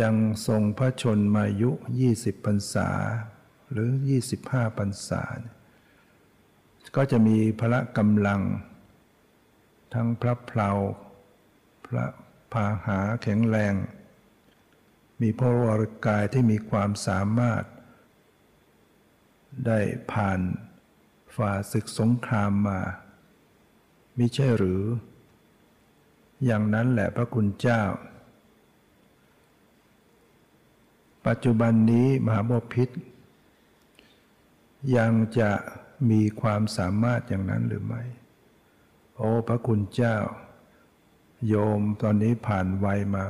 [0.00, 0.14] ยัง
[0.46, 1.70] ทรงพระชนมายุ
[2.00, 2.90] ยี่สิบพรรษา
[3.72, 5.22] หรือยี่สิบห้าพรรษา
[6.96, 8.40] ก็จะมีพระกำลัง
[9.94, 10.70] ทั้งพระเพลา
[11.86, 12.04] พระ
[12.52, 13.74] พาหาแข็งแรง
[15.20, 17.64] มีพระวรกายที่มีความสามารถ
[19.66, 19.80] ได้
[20.12, 20.40] ผ่าน
[21.36, 22.80] ฝ่าศึกสงครามมา
[24.18, 24.82] มิใช่หรือ
[26.44, 27.82] อย่างนั้นแหละพระคุณเจ้า
[31.26, 32.88] ปัจจุบันนี้มหาบพิษ
[34.96, 35.50] ยังจะ
[36.10, 38.02] มีความสามารถอย่างนั้นหรือไม่
[39.16, 40.16] โอ้พระคุณเจ้า
[41.48, 43.24] โยมตอนนี้ผ่านวัยมา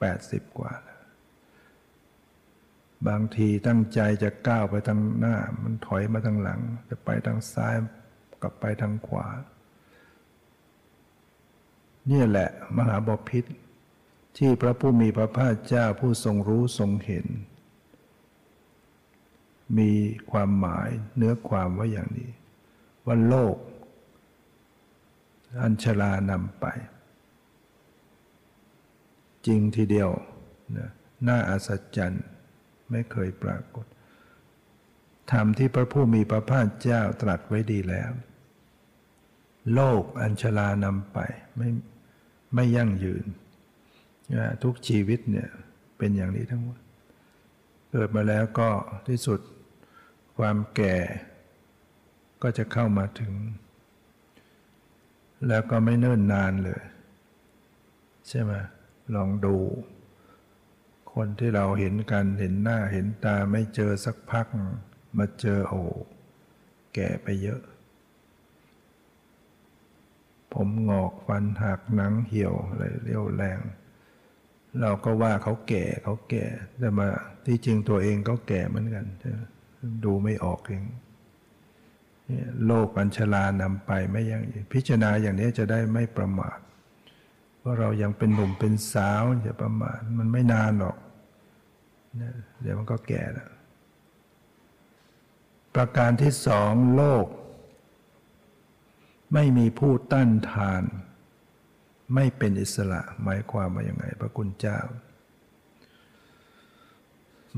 [0.00, 1.00] แปดสิบกว่าแล้ว
[3.08, 7.74] บางทีตั้งใจจะก้าวไปทางหน้า มันถอยมาทางหลัง จะไปทางซ้าย
[8.42, 9.26] กลับไปทางขวา
[12.06, 13.44] เนี่ยแหละมหาบพิษ
[14.36, 17.26] ที่พระผู้มีพระภาคเจ้าผู้ทรงรู้ทรงเห็น
[19.78, 19.92] มี
[20.30, 22.30] ความหมายเนื้อความว่าอย่างนี้
[23.06, 23.56] ว่าโลก
[25.62, 26.66] อัญชลานำไป
[29.46, 30.10] จริงทีเดียว
[30.76, 30.90] นะ
[31.28, 32.24] น่าอัศจรรย์
[32.90, 33.86] ไม่เคยปรากฏ
[35.32, 38.12] ธรรมที่พระผู้มีพระภาคเจ้าตรัสไว้ดีแล้ว
[39.74, 41.18] โลกอัญชลานำไป
[41.56, 41.68] ไม่
[42.54, 43.24] ไม่ยั่งยืน
[44.62, 45.48] ทุกชีวิตเนี่ย
[45.98, 46.78] เป็นอย่างนี้ทั้งหมด
[47.90, 48.70] เกิดมาแล้วก็
[49.08, 49.40] ที่สุด
[50.38, 50.96] ความแก่
[52.42, 53.32] ก็จะเข้ามาถึง
[55.48, 56.82] แล้วก็ไม่เนิ่นนานเลย
[58.28, 58.52] ใช่ไหม
[59.14, 59.56] ลองดู
[61.14, 64.46] คนที่เราเห็นกันเห็นหน้าเห็นตาไม่เจอสักพัก
[65.18, 65.82] มาเจอโอ้
[66.94, 67.62] แก่ไปเยอะ
[70.54, 73.60] ผมงอกฟันหักหนังเหี่ยวอะไรเรียวแรง
[74.80, 76.44] เราก็ว่าเขาแก่เขาแก่
[76.78, 77.08] แต่มา
[77.46, 79.06] ที่จริงตัวเองก็แก่เหมือนกัน
[80.04, 80.84] ดูไม่ออกเอง
[82.66, 86.58] โลกอัญชลานำไปไม่ยังพิจารณาอย่างนี้จะได้ไม่ประมาท
[87.62, 90.96] ว่าเรายังเป็นหนุ่มเป็นสาวอย่าประมาทมันไม่นานหรอก
[92.62, 93.50] เดี๋ยวมันก็แก่แล้ว
[95.74, 97.26] ประการที่สองโลก
[99.34, 100.82] ไม่มีผู้ต้านทาน
[102.14, 104.78] ไม่เป็นอิสระหมายความว่าอย่างไง พระคุณเจ้า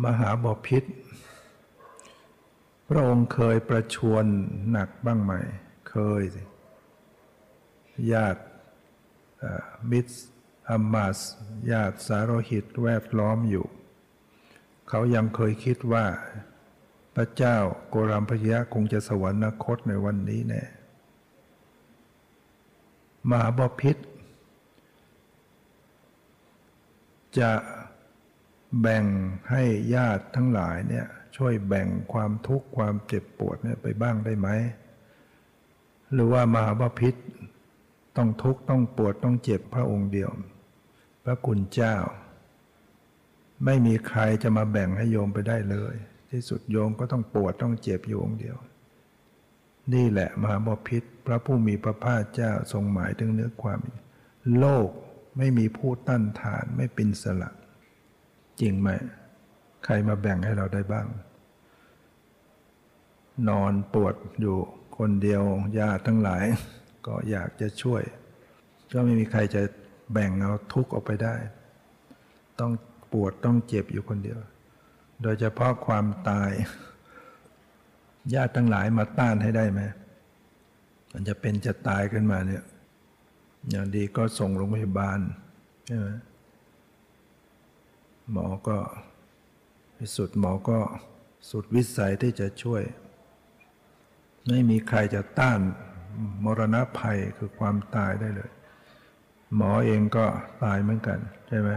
[0.03, 0.85] มหาบอพิษ
[2.95, 4.25] ระองค์เคยประชวน
[4.71, 5.33] หนักบ้างไหม
[5.91, 6.43] เคยสิ
[8.13, 8.43] ญาติ
[9.91, 10.15] มิตร
[10.71, 11.19] อัมมาส
[11.71, 13.67] ญาติสารหิตแวดล้อมอยู่
[14.89, 16.05] เขายังเคยคิดว่า
[17.15, 17.57] พระเจ้า
[17.89, 20.63] โกรามพยะคงจะสวรรคตในวันนี้แน่
[23.29, 23.97] มหาบพิษ
[27.39, 27.53] จะ
[28.81, 29.05] แบ่ง
[29.51, 29.63] ให้
[29.95, 34.49] ญาติทั้งหลายเนี่ย ช่วยแบ่งความทุกข์ความเจ็บปวดเนี่ยไปบ้างได้ไหม
[36.13, 37.15] หรือว่ามหาบพิษ
[38.17, 40.31] ต้องทุกข์ต้องปวดต้องเจ็บพระองค์เดียว
[41.25, 41.97] พระคุณเจ้า
[43.65, 45.95] ไม่มีใครจะมาแบ่งให้โยมไปได้เลย
[46.31, 48.57] ที่สุดโยมก็ต้องปวดต้องเจ็บอยู่องเดียว
[49.95, 53.81] นี่แหละมหาบพิษพระผู้มีพระภาคเจ้าทรงหมายถึงเนื้อความ
[54.59, 54.89] โลก
[55.39, 57.51] ไม่มีผู้ต้านทานไม่เป็นสละ
[58.61, 58.89] จริงไหม
[59.85, 61.07] ใครมาแบ่งให้เราได้บ้าง
[63.49, 64.57] นอนปวดอยู่
[64.99, 65.43] คนเดียว
[65.79, 66.45] ญาติทั้งหลาย
[67.07, 68.03] ก็อยากจะช่วย
[68.93, 69.63] ก็ไม่มีใครจะ
[70.13, 71.35] แบ่งเอาทุกข์ออกไปได้
[72.61, 72.73] ต้อง
[73.13, 74.39] ปวดต้องเจ็บอยู่คนเดียว
[75.23, 76.51] โดยเฉพาะความตาย
[78.35, 79.81] ญาติทั้งหลายมาต้านให้ได้ไหม
[81.13, 82.63] มันจะเป็นจะตายขึ้นมาเนี่ย
[83.71, 85.19] อย่างดีก็ส่งโรงพยาบาล
[85.87, 86.09] ใช่ไหม
[88.31, 88.77] หมอก็
[90.17, 90.79] สุดหมอก็
[91.51, 92.83] สุดวิสัยที่จะช่วย
[94.49, 95.61] ไม่มีใครจะต้าน
[96.45, 98.51] มรณะภัยคือความตายได้เลย
[99.57, 100.25] หมอเองก็
[100.63, 101.71] ตายเหมือนกัน ใช่ไหม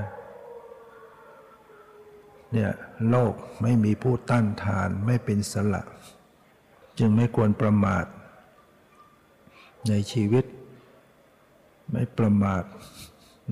[2.51, 2.71] เนี่ย
[3.09, 5.83] โลกไม่มีผู้ต้านทานไม่เป็นสละ
[6.99, 8.05] จึงไม่ควรประมาท
[9.89, 10.45] ในชีวิต
[11.91, 12.63] ไม่ประมาท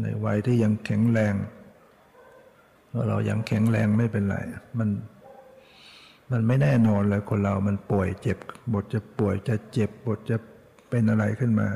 [0.02, 1.34] ในวัยที่ยังแข็งแรง
[3.10, 4.38] เรายังแข็งแรงไม่เป็นไร
[4.80, 4.90] มัน
[6.32, 8.38] มันไม่แน่นอนเลยคนเรามันป่วยเจ็บ
[8.74, 10.38] บทจะป่วยจะเจ็บบทจะ
[10.90, 11.70] เป็นอะไรขึ้นมา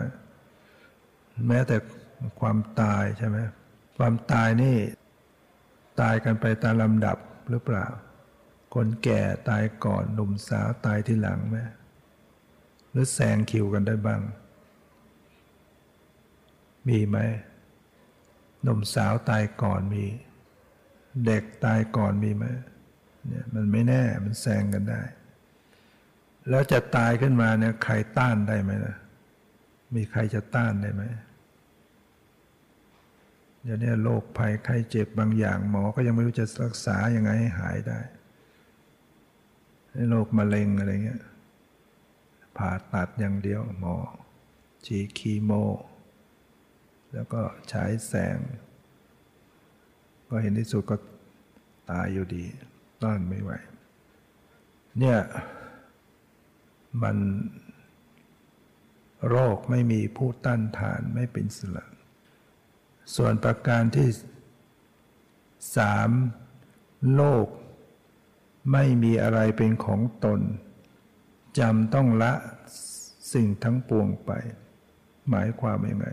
[1.48, 1.76] แม้แต่
[2.40, 3.38] ความตายใช่ไหม
[3.98, 4.78] ความตายนี่
[6.02, 7.18] ตายกันไปตามลำดับ
[7.50, 7.86] หรือเปล่า
[8.74, 11.58] คนแก่ตายก่อนหนุ่มสาวตายที่หลังไหม
[12.92, 14.22] หรือแซงคิวกันได้บ้าง
[16.88, 17.18] มีไหม
[18.64, 20.06] หนุ่มสาวตายก่อนมี
[21.26, 22.46] เด็กตายก่อนมีไหม
[23.28, 25.02] เนี่ยมันไม่แน่มันแซงกันได้
[26.50, 28.96] แล้วจะตายขึ้นมาเนี่ยใครต้านได้ไหมนะ
[29.96, 31.04] มีใครจะต้านได้ไหม
[33.64, 38.00] เดี๋ยวนี้โรคภัยไข้เจ็บบางอย่าง หมอก็ยังไม่รู้จะรักษายังไงให้หายได้
[40.10, 41.24] โรคมะเร็งอะไรเงี้ย
[42.58, 43.96] ผ่าตัดอย่างเดียวหมอ
[44.86, 45.52] ฉีคีโม
[47.14, 47.42] แล้วก็
[47.72, 48.38] ฉายแสง
[50.30, 50.96] ก็เห็นที่สุดก็
[51.90, 52.44] ตายอยู่ดี
[53.04, 53.52] ต้านไม่ไหว
[55.00, 55.20] เนี่ย
[57.04, 57.18] มัน
[59.28, 61.86] โรคไม่มีผู้ต้านทานไม่เป็นสละ
[63.16, 64.10] ส่วนประการที่
[65.78, 66.10] สาม
[67.16, 67.48] โลก
[68.72, 70.40] ไม่มีอะไรเป็นของตน
[71.60, 72.34] จำต้องละ
[73.34, 74.32] สิ่งทั้งปวงไป
[75.30, 76.08] หมายความยังไง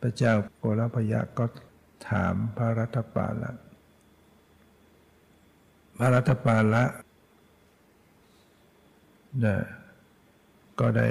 [0.00, 1.44] พระเจ้าโกรพยะก็
[2.08, 3.52] ถามพระรัตปาละ
[5.96, 6.84] พระรัตปาละ
[9.44, 9.56] นะ
[10.80, 11.08] ก็ได้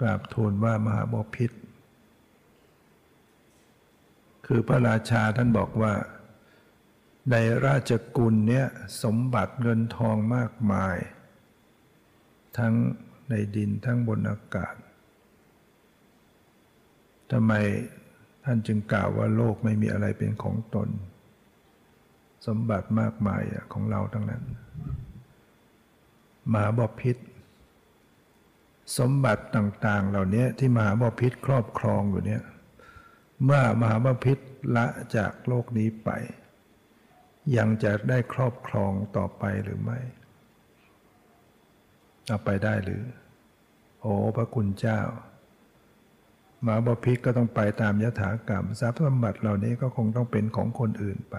[0.00, 1.50] กราบทูลว่ามหาบพิษ
[4.46, 5.94] คือพระราชาท่านบอกว่า
[7.30, 8.66] ในราชกุลเนี้ย
[9.02, 10.96] สมบัติเงินทองมากมาย
[12.58, 12.74] ทั้ง
[13.28, 14.74] ในดินทั้งบนอากาศ
[17.30, 17.52] ทำไม
[18.48, 20.88] ท่านจึงกล่าวว่าโลกไม่มีอะไรเป็นของตน
[22.46, 23.42] สมบัติมากมาย
[23.72, 24.42] ของเราทั้งนั้น
[26.52, 27.16] มหาบพิษ
[28.98, 32.42] สมบัติต่าง ๆ เหล่านี้ที่มหาบพิษครอบครองอยู่เนี่ย
[33.44, 34.38] เมื่อมหาบพิษ
[34.76, 34.86] ละ
[35.16, 36.10] จากโลกนี้ไป
[37.56, 39.98] ยังจะได้ครอบครองต่อไปหรือไม่
[42.28, 43.02] เอาไปได้หรือ
[44.00, 45.00] โอ้พระคุณเจ้า
[46.66, 51.36] มาบพิษก็ต้องไปตามยถากรรม ทรัพย์สมบัติเหล่านี้ก็คงต้องเป็นของคนอื่นไป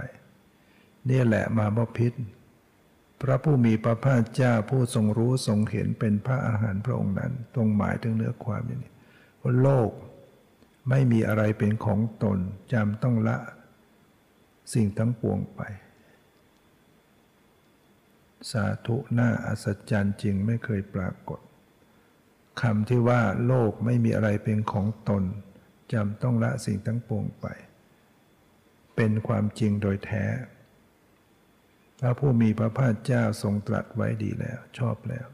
[1.09, 2.13] นี่แหละมาบพิษ
[3.21, 8.93] พระผู้มีพระภาคเจ้าผู้ทรงรู้ทรงเห็นเป็นพระอาหารพระองค์นั้นตรงหมายถึงเนื้อความอย่างนี้
[9.41, 9.91] ว่าโลก
[10.89, 12.39] ไม่มีอะไรเป็นของตน
[12.73, 13.37] จำต้องละ
[14.73, 15.61] สิ่งทั้งปวงไป
[18.51, 21.39] สาธุหน้าอัศจรรย์จริงไม่เคยปรากฏ
[22.61, 25.23] คำที่ว่าโลกไม่มีอะไรเป็นของตน
[25.93, 27.45] จำต้องละสิ่งทั้งปวงไป
[28.95, 30.25] เป็นความจริงโดยแท้
[31.99, 35.27] พระผู้มีพระภาคเจ้าทรงตรัสไว้ดีแล้ว ชอบแล้ว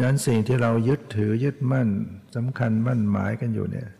[0.00, 1.88] นั้นสิ่งที่เรายึดถือยึดมั่น
[2.36, 3.90] สำคัญมั่นหมายกันอยู่เนี่ย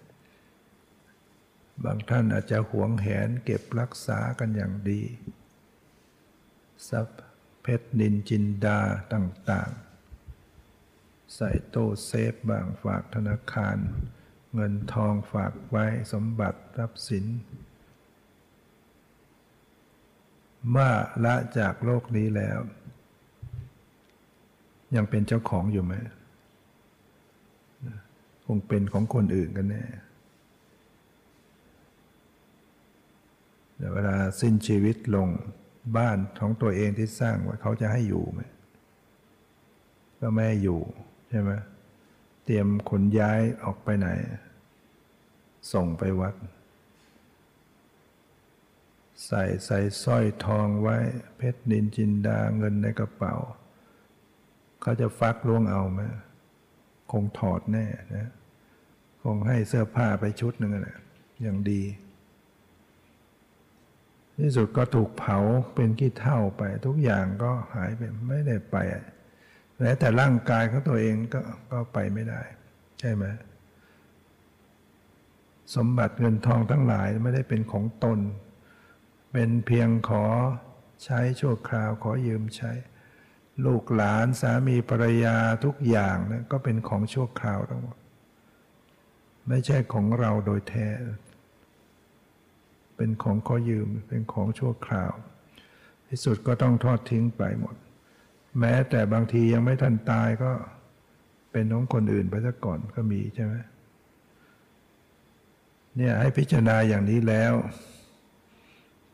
[1.84, 5.02] บางท่านอาจจะหวงแหนเก็บรักษากันอย่างดี
[6.88, 7.20] ทรัพย์
[7.62, 8.80] เพชรนินจินดา
[9.12, 9.70] ต่าง
[11.34, 13.76] ใส่โต้เซฟบางฝากธนาคาร
[14.54, 17.24] เงินทองฝากไว้สมบัติทรัพย์สิน
[20.70, 20.92] เมื่อ
[21.24, 22.58] ละจากโลกนี้แล้ว
[24.96, 25.94] ยังเป็นเจ้าของอยู่ไหม
[28.46, 29.84] คงเป็นของคนอื่นกันแน่
[33.76, 35.28] แต่เวลาสิ้นชีวิตลง
[35.96, 38.40] บ้านของตัวเองที่สร้างไว้เขาจะให้อยู่ไหม
[40.20, 40.80] ก็ไม่อยู่
[41.34, 41.52] ช่ไหม
[42.44, 44.08] เตรียมขนย้ายออกไปไหน
[45.72, 46.34] ส่งไปวัด
[49.26, 50.96] ใส่ใส่สร้อยทองไว้
[51.36, 53.34] เพชรนินจินดาเงินในกระเป๋า
[54.80, 56.00] เขาจะฟักล่วงเอาไหม
[57.12, 58.30] คงถอดแน่นะ
[59.22, 60.98] คงให้เสื้อผ้าไปชุดหนึ่งนะ
[61.42, 61.82] อย่างดี
[64.38, 65.38] ที่สุดก็ถูกเผา
[65.74, 68.76] เป็นขี้เท่าไป ทุกอย่างก็หายไปไม่ได้ไป
[69.84, 71.40] ม้แต่ร่างกายของตัวเองก็
[71.72, 72.42] ก็ไปไม่ได้
[73.00, 73.24] ใช่ไหม
[75.74, 78.18] สมบัติเงินทองทั้งหลายไม่ได้เป็นของตน
[79.32, 80.24] เป็นเพียงขอ
[81.04, 82.72] ใช้ชั่วคราวขอยืมใช้
[83.64, 87.96] ลูกหลานสามีภรรยาทุกอย่างนะก็เป็นของชั่วคราวทั้งหมด
[89.48, 90.88] ไม่ใช่ของเราโดยแท้
[92.96, 95.12] เป็นของขอยืมเป็นของชั่วคราว
[96.08, 97.76] ที่สุดก็ต้องทอดทิ้งไปหมด
[98.60, 100.50] แม้แต่บางทียังไม่ทันตายก็
[101.52, 103.54] เป็นน้องคนอื่นไปซะก่อนก็มีใช่ไหม
[105.96, 107.52] เนี่ยให้พิจารณาอย่างนี้แล้ว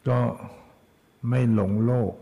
[0.09, 0.18] ก็
[1.28, 2.14] ไม่หลงโลก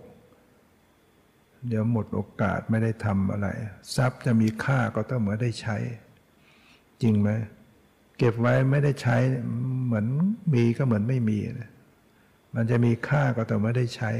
[1.69, 3.49] เดี๋ยวหมดโอกาสไม่ได้ทำอะไร
[3.97, 5.77] ทรัพย์จะมีค่าก็ต้องเหมือนได้ใช้
[7.03, 7.31] จริงไหม
[8.19, 9.17] เก็บไว้ไม่ได้ใช้
[9.87, 10.07] เหมือน
[10.55, 11.71] มีก็เหมือนไม่มีนะ
[12.55, 14.11] มันจะมีค่าก็แต่ไม่ได้ใช้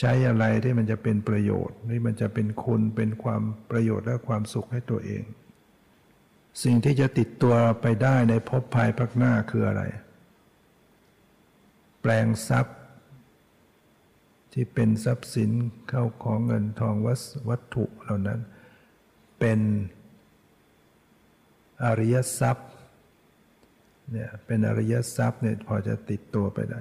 [0.00, 5.22] ใช้อะไรที่มันจะเป็นประโยชน์ที่มันจะเป็นคุณเป็นความประโยชน์และความสุขให้ตัวเอง
[6.62, 9.82] สิ่งที่จะติดตัวไปได้ในภพภายภาคหน้าคืออะไร
[12.00, 12.78] แปลงทรัพย์
[14.52, 15.50] ที่เป็นทรัพย์สิน
[15.88, 16.94] เข้าของเงินทอง
[17.48, 18.40] วัตถุเหล่านั้น
[19.38, 19.60] เป็น
[21.84, 22.70] อริยทรัพย์
[24.10, 26.80] เนี่ยเป็นอริยทรัพย์เนี่ยพอจะติดตัวไปได้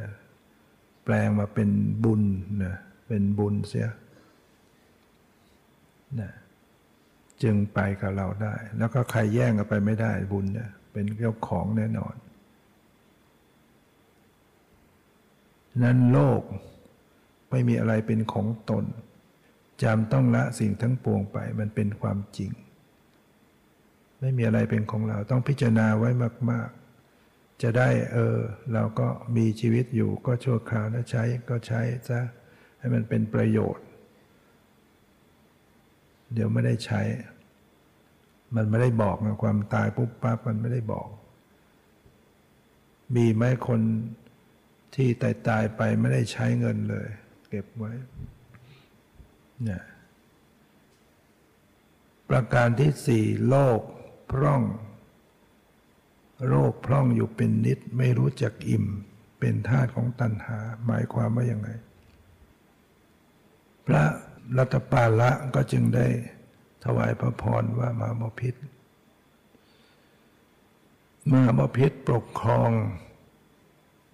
[1.04, 1.70] แปลงมาเป็น
[2.04, 2.24] บุญ
[2.66, 2.78] นะ
[3.10, 3.90] เป็นบุญเสีย
[6.20, 6.32] นะ
[7.44, 12.16] จึงไปกับเราได้ แล้วก็ใครแย่งกันไปไม่ได้บุญเนี่ยเป็นเจ้าของแน่นอน
[15.84, 16.42] นั้นโลก
[17.50, 18.86] ไม่มีอะไรเป็นของตน
[19.84, 22.52] จำต้องละสิ่งทั้งปวงไปมันเป็นความจริง
[24.20, 26.10] ไม่มีอะไรเป็นของเราต้องพิจารณาไว้
[26.52, 26.70] มาก
[27.16, 28.38] ๆ จะได้เออ
[28.74, 32.22] เราก็มีชีวิตอยู่ก็ชั่วคราวนะใช้ก็ใช้ซะ
[32.80, 33.86] ให้มันเป็นประโยชน์
[36.34, 37.02] เดี๋ยวไม่ได้ใช้
[38.56, 41.08] มันไม่ได้บอกนะความตายปุ๊บปั๊บมันไม่ได้บอก
[43.16, 43.82] มีไหมคน
[44.96, 47.08] ที่ตายตายไปไม่ได้ใช้เงินเลย
[47.50, 47.92] เก็บไว้
[49.64, 49.84] เนี่ย
[52.30, 53.80] ประการที่สี่โลก
[54.32, 54.64] พร่อง
[56.48, 58.86] โรคพร่องอยู่เป็นนิดไม่รู้จักอิ่ม
[59.40, 61.70] เป็นธาตุของตัณหา หมายความว่าอยังไง
[63.90, 64.06] พระ
[64.58, 66.08] รัตปาละก็จึงได้
[66.84, 68.56] ถวายพระพรว่ามาบพิษ
[71.32, 72.72] มาบพิษปกครอง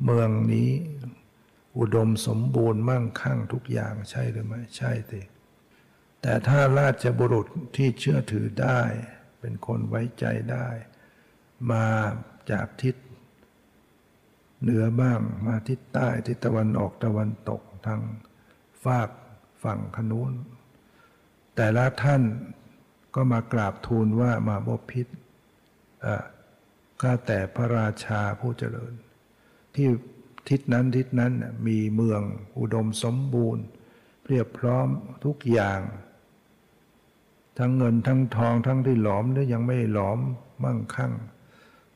[0.04, 0.72] เมืองนี้
[1.78, 5.22] อุดมสมบูรณ์มั่งคั่งทุกอย่างใช่หรือไม่ใช่ติ
[6.22, 8.82] แต่ถ้าราชบุรุษที่เชื่อถือได้
[9.40, 10.68] เป็นคนไว้ใจได้
[11.72, 11.88] มา
[12.52, 12.96] จากทิศ
[14.62, 18.02] เหนือบ้างมาทิศใต้ทิศตะวันออกตะวันตกทาง
[18.86, 19.10] ฝาก
[19.66, 20.34] ฝั่งขนุน
[21.56, 22.22] แต่ละท่าน
[23.16, 25.08] ก็มากราบทูลว่ามาบพิษ
[27.02, 28.94] ข้าแต่พระราชาผู้เจริญ
[29.76, 29.88] ที่
[30.50, 31.34] ทิศนั้นทิศนั้น
[31.68, 32.22] มีเมือง
[32.60, 33.66] อุดมสมบูรณ์
[34.28, 34.88] เรียบพร้อม
[35.26, 35.82] ทุกอย่าง
[37.58, 40.20] ทั้งเงินทั้งทองทั้งที่หลอมหรือยังไม่หลอม
[40.64, 41.14] มั่งคั่ง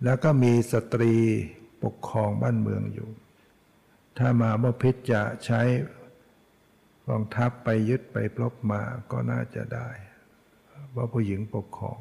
[0.03, 1.15] แล้วก็มีสตรี
[1.83, 3.09] ปกครองบ้านเมืองอยู่
[4.17, 5.61] ถ้ามาบพิษจะใช้
[7.09, 8.81] กองทัพไปยึดไปปลบมา
[9.11, 9.89] ก็น่าจะได้
[10.95, 11.99] ว่าผู้หญิงปกครอง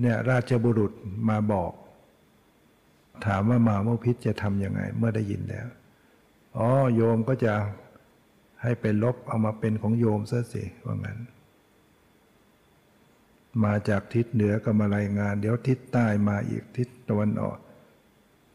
[0.00, 0.92] เนี่ยราชบุรุษ
[1.28, 1.72] มาบอก
[3.26, 5.68] ถามว่ามาโมพิษจะทำยังไง เมื่อได้ยินแล้ว
[6.56, 7.54] อ๋อโยมก็จะ
[8.62, 11.18] ให้ไปลบเอามาเป็นของโยมซะสิว่างั้น
[13.64, 17.58] มาจากทิศเหนือก็มารายงาน เดี๋ยวทิศใต้มาอีกทิศตะวันออก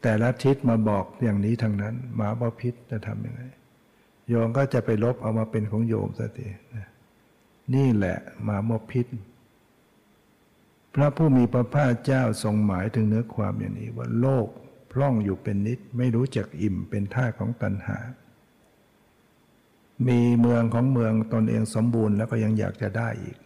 [0.02, 3.42] แต่ละทิศมาบอกอย่างนี้ทางนั้นหมาบอพิษจะทำยังไง
[4.28, 6.46] โยมก็จะไปลบเอามาเป็นของโยมซะสิ
[7.74, 9.06] นี่แหละหมามพิษ
[10.94, 14.48] พระผู้มีพระภาคเจ้าทรงหมายถึงเนื้อความอย่างนี้ว่าโลก
[14.92, 17.98] พร่องอยู่เป็นนิดไม่รู้จักอิ่มเป็นท่าของตัณหา
[20.08, 23.36] มีเมืองของเมืองตนเองสมบูรณ์แล้วก็ยังอยากจะได้อีก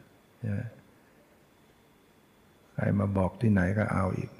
[2.74, 4.30] ใครมาบอกที่ไหนก็เอาอีก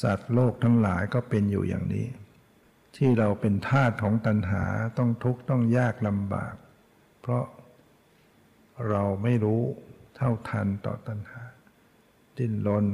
[0.00, 2.06] สัตว์โลกทั้งหลายก็เป็นอยู่อย่างนี้
[2.96, 4.64] ที่เราเป็นทาสของตัณหา
[4.98, 6.54] ต้องทุกข์ต้องยากลำบาก
[7.20, 7.44] เพราะ
[8.88, 9.62] เราไม่รู้
[10.16, 11.42] เท่าทันต่อตัณหา
[12.36, 12.84] ดิ้นรน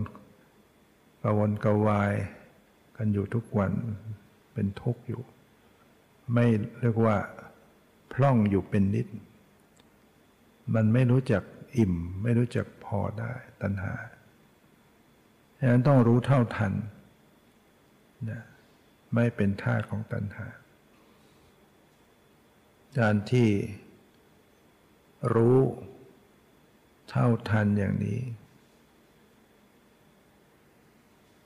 [1.23, 2.13] กระวนกระวาย
[2.97, 3.73] กันอยู่ทุกวัน
[4.55, 5.23] เป็นทุกข์อยู่
[6.35, 6.47] ไม่
[6.81, 7.17] เรียกว่า
[8.13, 9.09] พร่องอยู่เป็นนิด
[10.75, 11.43] มันไม่รู้จัก
[11.77, 13.33] อิ่ม ไม่รู้จักพอได้
[13.63, 13.95] ตัณหา
[15.59, 16.73] ฉะนั้นต้องรู้เท่าทัน
[18.31, 18.43] นะ
[19.15, 20.49] ไม่เป็นท่าของตัณหา
[22.99, 23.49] การที่
[25.35, 25.59] รู้
[27.09, 28.21] เท่าทันอย่างนี้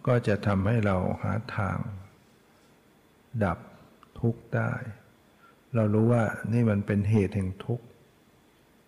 [0.07, 1.79] ก็จะทำให้เราหาทาง
[3.45, 3.59] ดับ
[4.21, 4.73] ทุกข์ได้
[5.75, 7.87] เรารู้ว่านี่มันเป็นเหตุแห่งทุกข์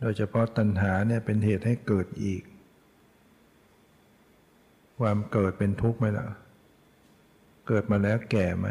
[0.00, 2.42] โดยเฉพาะตัณหาเนี่ยเป็นเหตุให้เกิดอีก
[4.98, 6.26] ความเกิดเป็นทุกข์ไหมล่ะ
[7.68, 8.68] เกิดมาแล้วแก่ไหม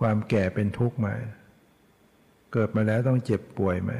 [0.00, 1.08] ความแก่เป็นทุกข์ไหม
[2.52, 3.92] เกิดมาแล้วต้องเจ็บป่วยไหม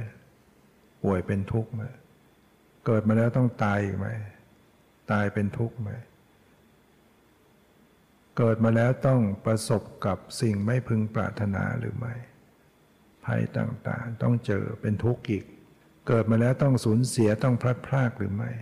[1.04, 1.82] ป่วยเป็นทุกข์ไหม
[2.86, 4.06] เกิดมาแล้วต้องตายอีกไหม
[5.12, 5.90] ตายเป็นทุกข์ไหม
[8.38, 12.14] เกิดมาแล้วต้องประสบกับสิ่งไม่พึงปรารถนาหรือไม่
[13.24, 15.44] ภัยต่างๆ ต้องเจอเป็นทุกข์อีก
[16.08, 18.52] เกิดมาแล้วต้องสูญเสียต้องพลัดพรากหรือไม่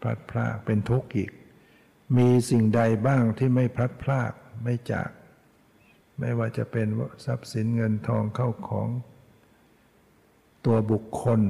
[0.00, 1.32] พลัดพรากเป็นทุกข์อีก
[2.16, 4.32] มีสิ่งใดบ้างที่ไม่พลัดพราก
[4.62, 5.10] ไม่จาก
[6.18, 6.88] ไม่ว่าจะเป็น
[7.24, 8.88] ทรัพย์สินเงินทองเข้าของ
[10.64, 11.40] ตัวบุคคล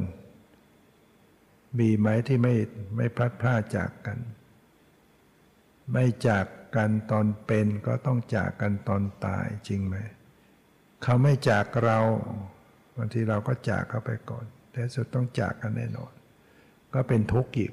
[1.78, 2.54] มีไหมที่ไม่
[2.96, 4.18] ไม่พลัดพรากจากกัน
[5.92, 6.46] ไม่จาก
[6.76, 9.96] กันตอนเป็นก็ต้องจากกันตอนตายจริงไหม
[11.02, 11.98] เขาไม่จากเรา
[12.96, 16.12] บางทีเราก็จากเขาไปก่อน แต่สุดต้องจากกันแน่นอน
[16.94, 17.72] ก็เป็นทุกข์อีก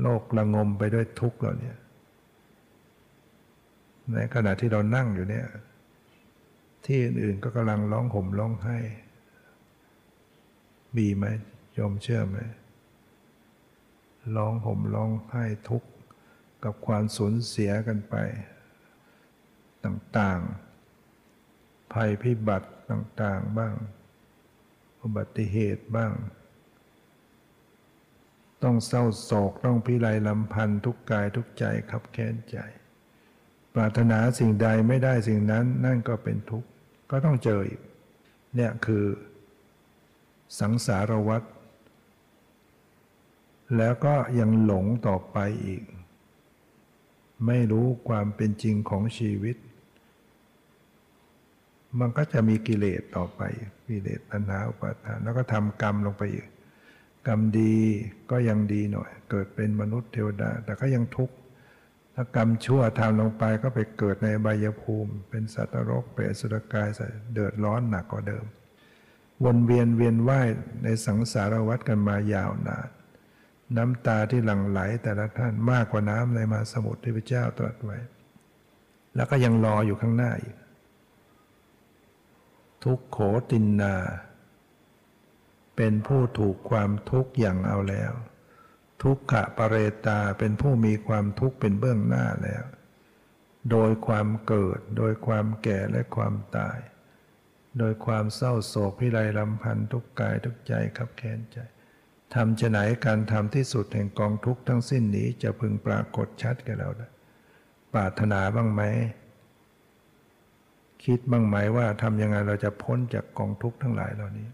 [0.00, 1.78] โลกระงมไปด้วยทุกข์เราเนี่ย
[4.12, 5.46] ในขณะที่เรานั่งอยู่เนี่ย
[6.86, 8.78] ที่อื่นๆก็กำลังร้องห่มร้องไห้
[10.96, 11.24] มีไหม
[11.78, 12.38] ยอมเชื่อไหม
[14.36, 15.88] ร้องห่มร้องไห้ทุกข์
[16.64, 18.14] กับความสูญเสียกันไป
[19.84, 23.74] ต่างๆ ภัยพิบัติต่าง ๆ บ้าง
[25.02, 26.12] อุบัติเหตุบ้าง
[28.62, 32.58] ต้องเศร้าโศกต้องพิไรลำพันธ์ทุกกายทุกใจขับแค้นใจ
[33.74, 36.68] ปรารถนาสิ่งใดไม่ได้สิ่งนั้นนั่นก็เป็นทุกข์
[37.10, 37.80] ก็ต้องเจออีก
[38.54, 39.04] เนี่ยคือ
[40.60, 41.42] สังสารวัฏ
[43.76, 45.82] แล้วก็ยังหลงต่อไปอีก
[47.46, 49.56] ไม่รู้ความเป็นจริงของชีวิต
[52.00, 53.40] มันก็จะมีกิเลสต่อไป
[53.88, 56.46] กิเลสตัณหาอุปาทานแล้วก็ทำกรรมลงไปอีก
[57.26, 57.76] กรรมดี
[58.30, 61.34] ก็ยังดีหน่อย เกิดเป็นมนุษย์เทวดา แต่ก็ยังทุกข์
[62.14, 66.88] ถ้ากรรมชั่วทำลงไปก็ไปเกิดในใบยภูมิ เป็นสัตว์รกเปรตสุรกาย
[67.32, 68.44] เดือดร้อนหนักกว่าเดิม
[69.44, 70.48] วนเวียนเวียนว่าย
[70.84, 72.88] ในสังสารวัฏกันมายาวนาน
[73.76, 77.98] น้ำตาที่หลั่งไหลแต่ละท่านมากกว่าน้ำในมาสมุทรที่พระเจ้าตรัสไว้
[79.16, 80.56] แล้วก็ยังรออยู่ข้างหน้าอีก
[82.84, 83.18] ทุกโข
[83.50, 83.94] ตินนา
[85.78, 88.12] เป็นผู้ถูกความทุกข์อย่างเอาแล้ว
[89.02, 89.76] ทุกขะปะเร
[90.06, 92.64] ตาเป็นผู้มีความทุกข์เป็นเบื้องหน้าแล้ว
[93.70, 96.78] โดยความเกิด โดยความแก่และความตาย
[97.78, 101.58] โดยความเศร้าโศกพิไรลำพันธ์ทุกกายทุกใจขับแค้นใจ
[102.34, 107.08] ทำจะไหนการทำที่สุดแห่งกองทุกข์ทั้งสิ้นนี้จะพึงปรากฏชัดแก่เราได้
[107.92, 108.82] ปรารถนาบ้างไหม
[111.04, 114.48] คิดบ้างไหมว่าทำยังไงเราจะพ้นจากกองทุกข์ทั้งหลายเหล่านี้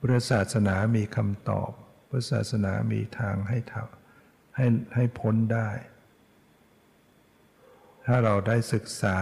[0.00, 1.70] พุทธศาสนามีคำตอบ
[2.08, 5.68] พุทธศาสนามีทางให้ทำให้ให้พ้นได้
[8.06, 9.18] ถ้าเราได้ศึกษา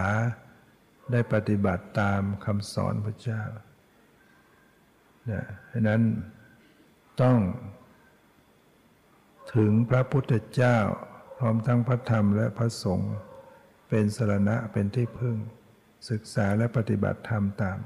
[1.11, 3.43] ได้ปฏิบัติตามคำสอนพระเจ้า
[5.25, 6.01] เนี่ยะนั้น
[7.21, 7.37] ต้อง
[9.55, 10.77] ถึงพระพุทธเจ้า
[11.37, 13.13] พร้อมทั้งพระธรรมและพระสงฆ์
[13.89, 15.37] เป็นสรณะเป็นที่พึ่ง
[16.09, 17.77] ศึกษาและปฏิบัติธรรมตาม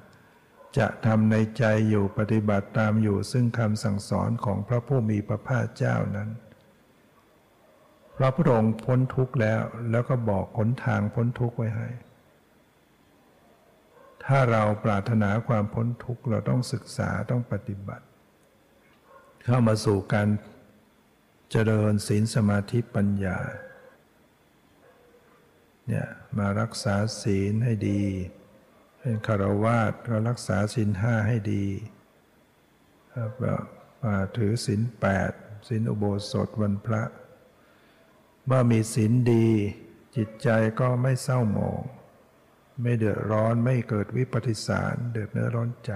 [0.78, 6.30] จะทำในใจอยู่ปฏิบัติตามอยู่ซึ่งคำสั่งสอนของพระผู้มีพระภาคเจ้านั้น
[8.18, 9.62] พระพุทธองค์พ้นทุกข์แล้ว
[9.92, 11.90] แล้วก็บอกหนทางพ้นทุกข์ไว้ให้
[14.26, 18.06] ถ้าเราปรารถนาความพ้นทุกข์เราต้องศึกษาต้องปฏิบัติ
[19.46, 20.30] เข้ามาสู่การ
[21.52, 23.40] เจริญศีลสมาธิปัญญา
[25.88, 26.08] เนี่ย
[26.38, 28.02] มารักษาศีลให้ดี
[29.06, 31.66] เป็นคารวาสก็รักษาศีลห้าให้ดี
[34.04, 35.32] มาถือศีลแปด
[35.68, 37.04] ศีลอุโบสถวันพระ
[38.46, 39.48] เมื่อมีศีลดี
[40.16, 40.50] จิตใจ
[40.80, 41.82] ก็ไม่เศร้าหมอง
[42.82, 45.92] ไม่เดือดร้อนไม่เกิดวิปฏิสารเดือดเนื้อร้อนใจ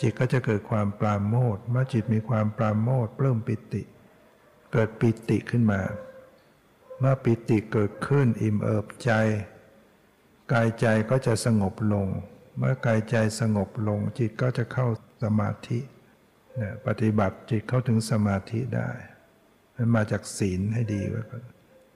[0.00, 3.82] จิตก็จะเกิดความปราโมทเมื่อจิตมีความปราโมทเริ่มปิติ
[4.72, 5.80] เกิดปิติขึ้นมา
[6.98, 9.12] เมื่อปิติเกิดขึ้นอิ่มเอิบใจ
[10.52, 12.06] กายใจก็จะสงบลง
[12.58, 14.86] เมื่อกายใจสงบลง จิตก็จะเข้า
[15.24, 15.78] สมาธิ
[16.56, 18.90] เนี่ยปฏิบัติจิตเข้าถึงสมาธิได้
[19.76, 21.44] มันมาจากศีลให้ดีไว้ก่อน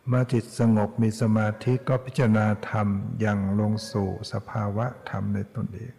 [0.08, 2.88] เมื่อจิตสงบมีสมาธิก็พิจารณาธรรม
[3.20, 5.94] อย่างลงสู่สภาวะธรรมในตนเอง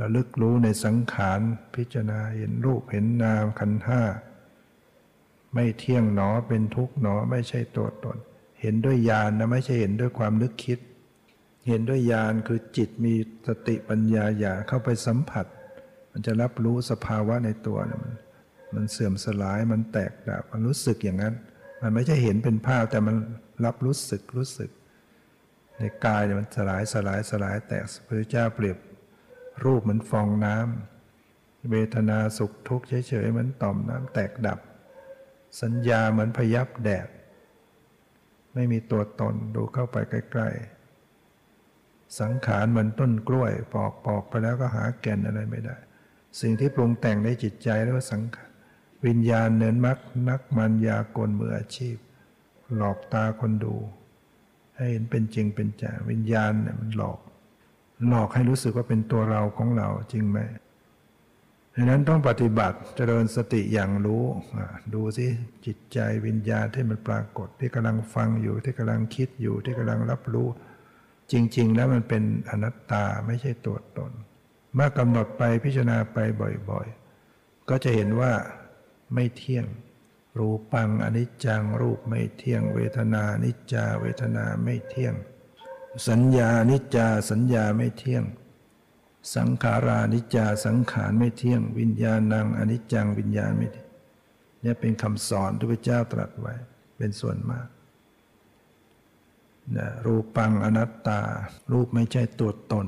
[0.00, 1.40] ระลึกรู้ในสังขาร
[1.74, 4.02] พิจารณาเห็นรูปเห็นนามขันห้า
[5.54, 8.18] ไม่เที่ยงหนอเป็นทุกข์หนอไม่ใช่ตัวตน
[8.60, 10.78] เห็นด้วยญาณนะไม่ใช่เห็นด้วยความนึกคิด
[11.68, 13.14] เห็นด้วยญาณคือจิตมี
[13.48, 15.46] สติปัญญาอย่าเข้าไปสัมผัส
[16.12, 18.14] มันจะรับรู้สภาวะในตัวเนี่ยมัน
[18.74, 21.34] มันเสื่อมสลายมันแตกดับมันรู้สึกอย่างนั้น
[21.82, 23.16] มันไม่ใช่เห็นเป็นภาพแต่มัน
[23.64, 24.70] รับรู้สึกรู้สึก
[25.78, 28.78] ในกายเนี่ยมันสลายสลายสลายแตกพระเจ้าเปรียบ
[29.64, 34.58] รูปเหมือนฟองน้ำเวทนาสุขทุกข์เฉยๆเหมือนต่อมน้ำแตกดับ
[35.62, 37.08] สัญญาเหมือนพยับแดด
[38.54, 40.79] ไม่มีตัวตนดูเข้าไปใกล้ๆ
[42.18, 45.76] สังขารเหมือนต้นกล้วยปอกปอกไปแล้วก็หาแก่นอะไรไม่ได้
[46.40, 48.50] สิ่งที่ปรุงแต่งในจิตใจเรียกว่าสังขาร
[49.06, 49.98] วิญญาณเนินมัก
[50.28, 51.96] นักมันยากลมืออาชีพ
[52.76, 53.74] หลอกตาคนดู
[54.76, 57.18] ให้เห็นเป็นจริงเป็นจังวิญญาณเนี่ยมันหลอก
[58.08, 60.38] หลอกให้รู้สึกว่าเป็นตัวเราของเราจริงไหม
[61.74, 64.24] ดังนั้นต้องปฏิบัติเจริญสติอย่างรู้
[64.94, 65.26] ดูสิ
[65.66, 70.48] จิตใจวิญญาณที่มันปรากฏ ที่กำลังฟังอยู่ที่กำลังคิดอยู่ที่กำลังรับรู้
[71.32, 74.12] จริง ๆ แล้วมันเป็นอนัตตาไม่ใช่ตัวตน
[74.74, 76.18] เมื่อกำหนดไปพิจารณาไป
[76.70, 78.32] บ่อยๆ ก็จะเห็นว่า
[79.14, 79.66] ไม่เที่ยง
[80.38, 85.14] รูปังอนิจจังรูปไม่เที่ยง เวทนานิจจาเวทนาไม่เที่ยง
[86.08, 88.24] สัญญานิจจาสัญญาไม่เที่ยง
[89.36, 93.88] สังขารานิจจาสังขารไม่เที่ยง วิญญาณังอนิจจังวิญญาณไม่เที่ยง
[94.64, 96.54] นี่เป็นคำสอนที่พระเจ้าตรัสไว้
[96.96, 97.66] เป็นส่วนมาก
[99.76, 101.20] นะรูปังอนัตตา
[101.72, 102.86] รูปไม่ใช่ตัวตน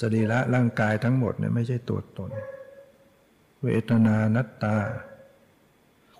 [0.00, 2.30] สรีระร่างกายทั้งหมดเนี่ยไม่ใช่ตัวตน
[3.62, 4.76] เวทนานัตตา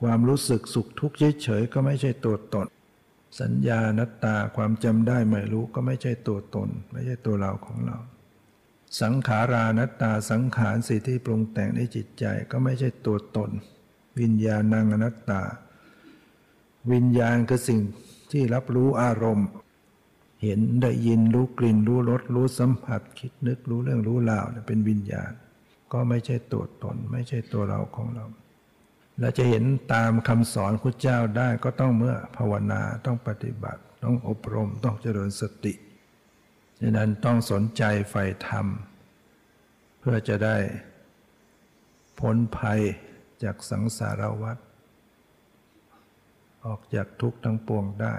[0.01, 2.67] ความรู้สึกสุขทุกข์เฉยๆก็ไม่ใช่ตัวตน
[3.41, 7.99] สัญญานัตตาความจำได้ไม่รู้ก็ไม่ใช่ตัวตน ไม่ใช่ตัวเราของเรา
[9.01, 13.51] สังขารานัตตาสังขารสิ่งที่ปรุงแต่งในจิตใจก็ไม่ใช่ตัวตน
[14.21, 15.43] วิญญาณังอนัตตา
[16.93, 17.81] วิญญาณคือสิ่ง
[18.33, 19.49] ที่รับรู้อารมณ์
[20.43, 25.33] เห็นได้ยินรู้กลิ่นรู้รสรู้สัมผัสคิดนึกรู้เรื่องรู้ราวเป็นวิญญาณ
[25.93, 28.27] ก็ไม่ใช่ตัวตน ไม่ใช่ตัวเราของเรา
[29.19, 35.75] และจะเห็นตามคำสอนพระเจ้าได้ก็ต้องเมื่อภาวนาต้องปฏิบัติ ต้องอบรมต้องเจริญสติ
[36.81, 38.67] ฉะนั้นต้องสนใจใฝ่ธรรม
[40.01, 40.57] เพื่อจะได้
[42.19, 42.81] พ้นภัย
[43.43, 44.57] จากสังสารวัฏ
[46.67, 48.17] ออกจากทุกข์ทั้งปวงได้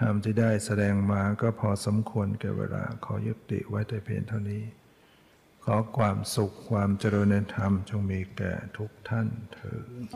[0.00, 4.64] ธรรมที่ได้แสดงมาก็พอสมควรแก่เวลาขอยุติไว้แต่เพียงเท่านี้
[5.64, 9.74] ขอความสุขความเจริญในธรรมจงมีแก่ทุกท่านเถิ
[10.06, 10.08] ด